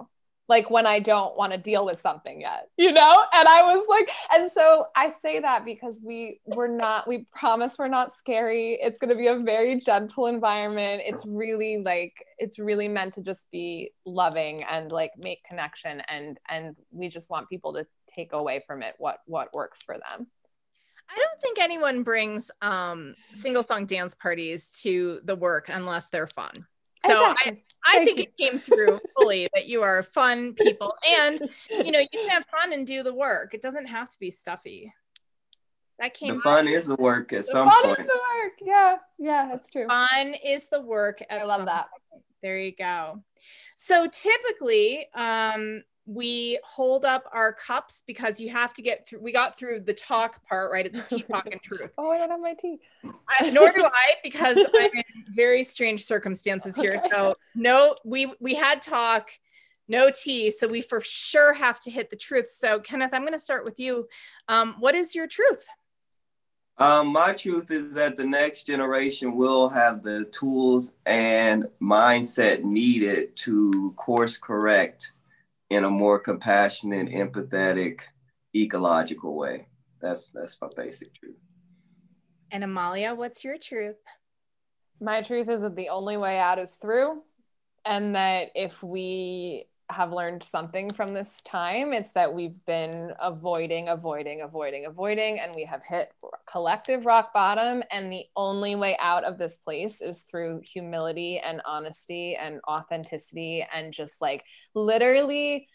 like 0.48 0.70
when 0.70 0.86
I 0.86 0.98
don't 0.98 1.36
want 1.36 1.52
to 1.52 1.58
deal 1.58 1.86
with 1.86 1.98
something 1.98 2.40
yet, 2.42 2.68
you 2.76 2.92
know? 2.92 3.24
And 3.32 3.48
I 3.48 3.62
was 3.62 3.86
like, 3.88 4.10
and 4.32 4.50
so 4.50 4.86
I 4.94 5.10
say 5.10 5.40
that 5.40 5.64
because 5.64 6.00
we 6.04 6.40
we're 6.44 6.68
not, 6.68 7.08
we 7.08 7.26
promise 7.34 7.78
we're 7.78 7.88
not 7.88 8.12
scary. 8.12 8.78
It's 8.80 8.98
going 8.98 9.10
to 9.10 9.16
be 9.16 9.28
a 9.28 9.38
very 9.38 9.80
gentle 9.80 10.26
environment. 10.26 11.02
It's 11.04 11.24
really 11.26 11.78
like, 11.78 12.12
it's 12.38 12.58
really 12.58 12.88
meant 12.88 13.14
to 13.14 13.22
just 13.22 13.50
be 13.50 13.92
loving 14.04 14.62
and 14.64 14.92
like 14.92 15.12
make 15.16 15.42
connection. 15.44 16.02
And, 16.08 16.38
and 16.48 16.76
we 16.90 17.08
just 17.08 17.30
want 17.30 17.48
people 17.48 17.72
to 17.74 17.86
take 18.06 18.32
away 18.32 18.62
from 18.66 18.82
it 18.82 18.94
what, 18.98 19.18
what 19.26 19.54
works 19.54 19.82
for 19.82 19.96
them. 19.96 20.26
I 21.10 21.16
don't 21.16 21.40
think 21.40 21.60
anyone 21.60 22.02
brings 22.02 22.50
um, 22.62 23.14
single 23.34 23.62
song 23.62 23.86
dance 23.86 24.14
parties 24.14 24.70
to 24.82 25.20
the 25.24 25.36
work 25.36 25.68
unless 25.68 26.08
they're 26.08 26.26
fun. 26.26 26.66
So 27.06 27.30
exactly. 27.30 27.64
I, 27.84 27.98
I 27.98 28.04
think 28.04 28.18
you. 28.18 28.24
it 28.24 28.36
came 28.36 28.58
through 28.58 29.00
fully 29.16 29.48
that 29.54 29.66
you 29.66 29.82
are 29.82 30.02
fun 30.02 30.54
people 30.54 30.94
and 31.18 31.48
you 31.70 31.92
know 31.92 31.98
you 31.98 32.08
can 32.10 32.28
have 32.30 32.44
fun 32.46 32.72
and 32.72 32.86
do 32.86 33.02
the 33.02 33.12
work. 33.12 33.54
It 33.54 33.62
doesn't 33.62 33.86
have 33.86 34.10
to 34.10 34.18
be 34.18 34.30
stuffy. 34.30 34.92
That 35.98 36.14
came 36.14 36.36
the 36.36 36.40
fun 36.40 36.66
is 36.66 36.86
the 36.86 36.96
work 36.96 37.32
at 37.32 37.46
the 37.46 37.52
some 37.52 37.68
fun 37.68 37.84
point. 37.84 37.96
Fun 37.98 38.06
is 38.06 38.12
the 38.12 38.20
work. 38.42 38.52
Yeah, 38.60 38.96
yeah, 39.18 39.48
that's 39.50 39.70
true. 39.70 39.86
Fun 39.86 40.34
is 40.44 40.68
the 40.68 40.80
work. 40.80 41.22
I 41.30 41.44
love 41.44 41.66
that. 41.66 41.88
Point. 42.10 42.24
There 42.42 42.58
you 42.58 42.74
go. 42.74 43.22
So 43.76 44.06
typically, 44.06 45.06
um, 45.14 45.82
we 46.06 46.58
hold 46.64 47.04
up 47.04 47.28
our 47.32 47.52
cups 47.52 48.02
because 48.06 48.38
you 48.38 48.50
have 48.50 48.74
to 48.74 48.82
get 48.82 49.08
through. 49.08 49.20
We 49.20 49.32
got 49.32 49.58
through 49.58 49.80
the 49.80 49.94
talk 49.94 50.44
part, 50.46 50.70
right? 50.70 50.86
It's 50.86 51.08
tea, 51.08 51.22
talk, 51.22 51.48
and 51.50 51.60
truth. 51.62 51.92
oh, 51.98 52.10
I 52.10 52.18
don't 52.18 52.30
have 52.30 52.40
my 52.40 52.54
tea. 52.54 52.78
I, 53.28 53.50
nor 53.50 53.72
do 53.72 53.84
I, 53.84 54.14
because 54.22 54.58
I'm 54.58 54.90
in 54.92 55.04
very 55.30 55.64
strange 55.64 56.04
circumstances 56.04 56.76
here. 56.76 56.96
Okay. 56.98 57.08
So 57.10 57.34
no, 57.54 57.96
we 58.04 58.32
we 58.38 58.54
had 58.54 58.82
talk, 58.82 59.30
no 59.88 60.10
tea. 60.10 60.50
So 60.50 60.68
we 60.68 60.82
for 60.82 61.00
sure 61.00 61.54
have 61.54 61.80
to 61.80 61.90
hit 61.90 62.10
the 62.10 62.16
truth. 62.16 62.50
So 62.50 62.80
Kenneth, 62.80 63.14
I'm 63.14 63.22
going 63.22 63.32
to 63.32 63.38
start 63.38 63.64
with 63.64 63.80
you. 63.80 64.06
Um, 64.48 64.76
what 64.80 64.94
is 64.94 65.14
your 65.14 65.26
truth? 65.26 65.64
Um, 66.76 67.08
my 67.08 67.32
truth 67.32 67.70
is 67.70 67.94
that 67.94 68.16
the 68.16 68.26
next 68.26 68.64
generation 68.64 69.36
will 69.36 69.68
have 69.68 70.02
the 70.02 70.24
tools 70.32 70.94
and 71.06 71.66
mindset 71.80 72.64
needed 72.64 73.36
to 73.36 73.94
course 73.96 74.36
correct 74.36 75.12
in 75.70 75.84
a 75.84 75.90
more 75.90 76.18
compassionate, 76.18 77.08
empathetic, 77.08 78.00
ecological 78.54 79.36
way. 79.36 79.68
That's 80.00 80.30
that's 80.30 80.56
my 80.60 80.68
basic 80.76 81.14
truth. 81.14 81.36
And 82.50 82.62
Amalia, 82.62 83.14
what's 83.14 83.42
your 83.42 83.58
truth? 83.58 83.96
My 85.00 85.22
truth 85.22 85.48
is 85.48 85.62
that 85.62 85.74
the 85.74 85.88
only 85.88 86.16
way 86.16 86.38
out 86.38 86.58
is 86.58 86.74
through, 86.74 87.22
and 87.84 88.14
that 88.14 88.50
if 88.54 88.82
we 88.82 89.66
have 89.90 90.12
learned 90.12 90.42
something 90.42 90.90
from 90.90 91.14
this 91.14 91.42
time, 91.44 91.92
it's 91.92 92.12
that 92.12 92.32
we've 92.32 92.64
been 92.66 93.12
avoiding, 93.20 93.88
avoiding, 93.88 94.42
avoiding, 94.42 94.86
avoiding, 94.86 95.38
and 95.40 95.54
we 95.54 95.64
have 95.64 95.82
hit 95.82 96.12
collective 96.46 97.06
rock 97.06 97.32
bottom. 97.32 97.82
And 97.90 98.12
the 98.12 98.24
only 98.36 98.76
way 98.76 98.96
out 99.00 99.24
of 99.24 99.38
this 99.38 99.58
place 99.58 100.00
is 100.00 100.22
through 100.22 100.60
humility 100.64 101.38
and 101.38 101.60
honesty 101.64 102.36
and 102.36 102.60
authenticity 102.68 103.66
and 103.72 103.92
just 103.92 104.14
like 104.20 104.44
literally. 104.74 105.68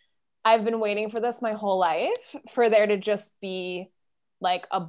I've 0.45 0.63
been 0.63 0.80
waiting 0.80 1.10
for 1.10 1.19
this 1.19 1.41
my 1.41 1.52
whole 1.52 1.78
life 1.78 2.36
for 2.50 2.69
there 2.69 2.88
to 2.88 2.98
just 2.98 3.32
be 3.41 3.91
like 4.39 4.65
a 4.72 4.88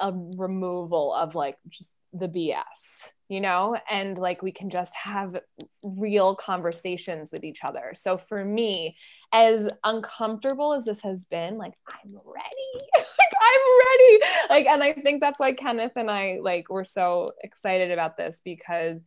a 0.00 0.12
removal 0.12 1.12
of 1.12 1.34
like 1.34 1.56
just 1.68 1.97
the 2.12 2.28
BS, 2.28 3.10
you 3.28 3.40
know, 3.40 3.76
and 3.90 4.16
like 4.18 4.42
we 4.42 4.52
can 4.52 4.70
just 4.70 4.94
have 4.94 5.40
real 5.82 6.34
conversations 6.34 7.32
with 7.32 7.44
each 7.44 7.64
other. 7.64 7.92
So 7.94 8.16
for 8.16 8.44
me, 8.44 8.96
as 9.32 9.68
uncomfortable 9.84 10.72
as 10.72 10.84
this 10.84 11.02
has 11.02 11.24
been, 11.26 11.58
like 11.58 11.74
I'm 11.86 12.14
ready. 12.14 12.86
like 12.96 13.34
I'm 13.40 13.60
ready. 13.86 14.18
Like 14.50 14.66
and 14.66 14.82
I 14.82 14.92
think 14.94 15.20
that's 15.20 15.40
why 15.40 15.52
Kenneth 15.52 15.92
and 15.96 16.10
I 16.10 16.38
like 16.42 16.68
we're 16.70 16.84
so 16.84 17.32
excited 17.42 17.90
about 17.90 18.16
this 18.16 18.40
because 18.44 18.98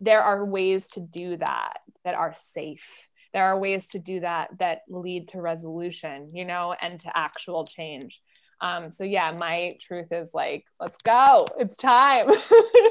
there 0.00 0.22
are 0.22 0.44
ways 0.44 0.88
to 0.88 1.00
do 1.00 1.36
that 1.36 1.80
that 2.04 2.14
are 2.14 2.34
safe. 2.36 3.08
There 3.32 3.44
are 3.44 3.58
ways 3.58 3.88
to 3.88 3.98
do 3.98 4.20
that 4.20 4.48
that 4.58 4.80
lead 4.88 5.28
to 5.28 5.40
resolution, 5.40 6.30
you 6.34 6.44
know, 6.44 6.74
and 6.80 6.98
to 7.00 7.16
actual 7.16 7.66
change. 7.66 8.22
Um, 8.60 8.90
so 8.90 9.04
yeah, 9.04 9.32
my 9.32 9.76
truth 9.80 10.12
is 10.12 10.34
like, 10.34 10.66
let's 10.78 10.98
go. 10.98 11.46
It's 11.58 11.76
time. 11.76 12.30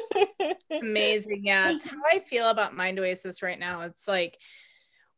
Amazing. 0.81 1.41
Yeah. 1.45 1.71
That's 1.71 1.85
how 1.89 1.97
I 2.11 2.19
feel 2.19 2.49
about 2.49 2.75
Mind 2.75 2.99
Oasis 2.99 3.41
right 3.41 3.59
now. 3.59 3.81
It's 3.81 4.07
like 4.07 4.37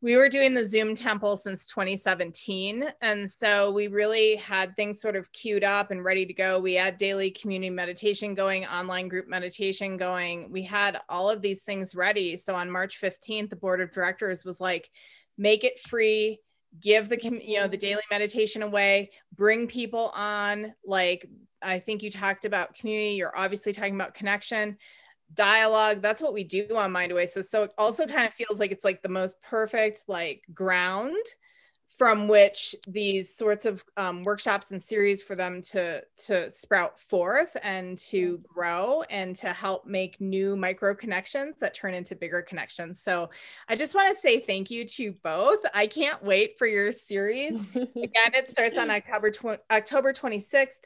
we 0.02 0.16
were 0.16 0.28
doing 0.28 0.52
the 0.52 0.68
Zoom 0.68 0.96
temple 0.96 1.36
since 1.36 1.64
2017. 1.66 2.84
And 3.00 3.30
so 3.30 3.70
we 3.70 3.86
really 3.86 4.34
had 4.34 4.74
things 4.74 5.00
sort 5.00 5.14
of 5.14 5.32
queued 5.32 5.62
up 5.62 5.92
and 5.92 6.04
ready 6.04 6.26
to 6.26 6.34
go. 6.34 6.58
We 6.58 6.74
had 6.74 6.96
daily 6.96 7.30
community 7.30 7.70
meditation 7.70 8.34
going, 8.34 8.66
online 8.66 9.06
group 9.06 9.28
meditation 9.28 9.96
going. 9.96 10.50
We 10.50 10.64
had 10.64 11.00
all 11.08 11.30
of 11.30 11.40
these 11.40 11.60
things 11.60 11.94
ready. 11.94 12.36
So 12.36 12.56
on 12.56 12.68
March 12.68 13.00
15th, 13.00 13.48
the 13.48 13.56
board 13.56 13.80
of 13.80 13.92
directors 13.92 14.44
was 14.44 14.60
like, 14.60 14.90
make 15.38 15.62
it 15.62 15.78
free 15.78 16.40
give 16.80 17.08
the 17.08 17.18
you 17.44 17.58
know 17.60 17.68
the 17.68 17.76
daily 17.76 18.02
meditation 18.10 18.62
away 18.62 19.10
bring 19.36 19.66
people 19.66 20.10
on 20.14 20.72
like 20.84 21.26
i 21.60 21.78
think 21.78 22.02
you 22.02 22.10
talked 22.10 22.44
about 22.44 22.74
community 22.74 23.10
you're 23.10 23.36
obviously 23.36 23.72
talking 23.72 23.94
about 23.94 24.14
connection 24.14 24.76
dialogue 25.34 26.02
that's 26.02 26.20
what 26.20 26.32
we 26.34 26.44
do 26.44 26.66
on 26.76 26.92
mind 26.92 27.12
oasis. 27.12 27.50
So 27.50 27.64
it 27.64 27.74
also 27.78 28.06
kind 28.06 28.26
of 28.26 28.34
feels 28.34 28.60
like 28.60 28.72
it's 28.72 28.84
like 28.84 29.02
the 29.02 29.08
most 29.08 29.40
perfect 29.42 30.04
like 30.08 30.44
ground 30.52 31.16
from 31.98 32.28
which 32.28 32.74
these 32.86 33.34
sorts 33.34 33.64
of 33.64 33.84
um, 33.96 34.22
workshops 34.24 34.70
and 34.70 34.82
series 34.82 35.22
for 35.22 35.34
them 35.34 35.62
to 35.62 36.02
to 36.16 36.50
sprout 36.50 36.98
forth 36.98 37.56
and 37.62 37.98
to 37.98 38.38
grow 38.38 39.02
and 39.10 39.36
to 39.36 39.48
help 39.48 39.86
make 39.86 40.20
new 40.20 40.56
micro 40.56 40.94
connections 40.94 41.56
that 41.60 41.74
turn 41.74 41.94
into 41.94 42.14
bigger 42.14 42.42
connections. 42.42 43.00
So 43.00 43.30
i 43.68 43.76
just 43.76 43.94
want 43.94 44.14
to 44.14 44.20
say 44.20 44.40
thank 44.40 44.70
you 44.70 44.86
to 44.86 45.12
both. 45.22 45.60
I 45.74 45.86
can't 45.86 46.22
wait 46.22 46.58
for 46.58 46.66
your 46.66 46.92
series. 46.92 47.60
Again 47.74 48.32
it 48.34 48.50
starts 48.50 48.78
on 48.78 48.90
october 48.90 49.30
tw- 49.30 49.60
october 49.70 50.12
26th 50.12 50.76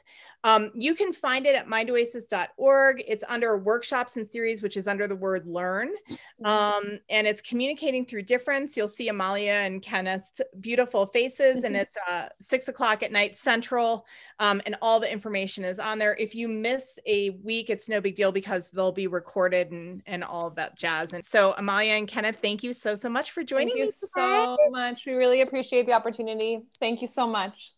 um, 0.47 0.71
you 0.73 0.95
can 0.95 1.11
find 1.11 1.45
it 1.45 1.55
at 1.55 1.67
mindoasis.org 1.67 3.03
it's 3.05 3.23
under 3.27 3.57
workshops 3.57 4.15
and 4.15 4.25
series 4.25 4.61
which 4.61 4.77
is 4.77 4.87
under 4.87 5.05
the 5.05 5.15
word 5.15 5.45
learn. 5.45 5.89
Mm-hmm. 5.89 6.45
um, 6.45 6.99
and 7.09 7.27
it's 7.27 7.41
communicating 7.41 8.05
through 8.05 8.21
difference. 8.21 8.77
You'll 8.77 8.87
see 8.87 9.09
amalia 9.09 9.51
and 9.51 9.81
kenneth's 9.81 10.41
beautiful 10.61 11.07
faces 11.07 11.65
and 11.65 11.75
it's 11.75 11.95
uh, 12.09 12.29
six 12.39 12.69
o'clock 12.69 13.03
at 13.03 13.11
night 13.11 13.35
central. 13.35 14.05
Um, 14.39 14.61
and 14.65 14.77
all 14.81 15.01
the 15.01 15.11
information 15.11 15.65
is 15.65 15.79
on 15.79 15.99
there. 15.99 16.15
If 16.15 16.33
you 16.33 16.47
miss 16.47 16.97
a 17.05 17.31
week 17.43 17.69
it's 17.69 17.89
no 17.89 17.99
big 17.99 18.15
deal 18.15 18.31
because 18.31 18.69
they'll 18.69 18.93
be 18.93 19.07
recorded 19.07 19.71
and 19.71 20.01
and 20.05 20.23
all 20.23 20.47
of 20.47 20.55
that 20.55 20.77
jazz. 20.77 21.11
And 21.11 21.25
so 21.25 21.55
amalia 21.57 21.93
and 21.93 22.07
kenneth 22.07 22.37
thank 22.41 22.63
you 22.63 22.71
so 22.71 22.95
so 22.95 23.09
much 23.09 23.31
for 23.31 23.43
joining 23.43 23.81
us. 23.81 23.99
thank 24.15 24.47
you 24.47 24.57
so 24.57 24.69
much. 24.71 25.05
We 25.05 25.13
really 25.13 25.41
appreciate 25.41 25.85
the 25.87 25.93
opportunity. 25.93 26.61
Thank 26.79 27.01
you 27.01 27.07
so 27.09 27.27
much 27.27 27.73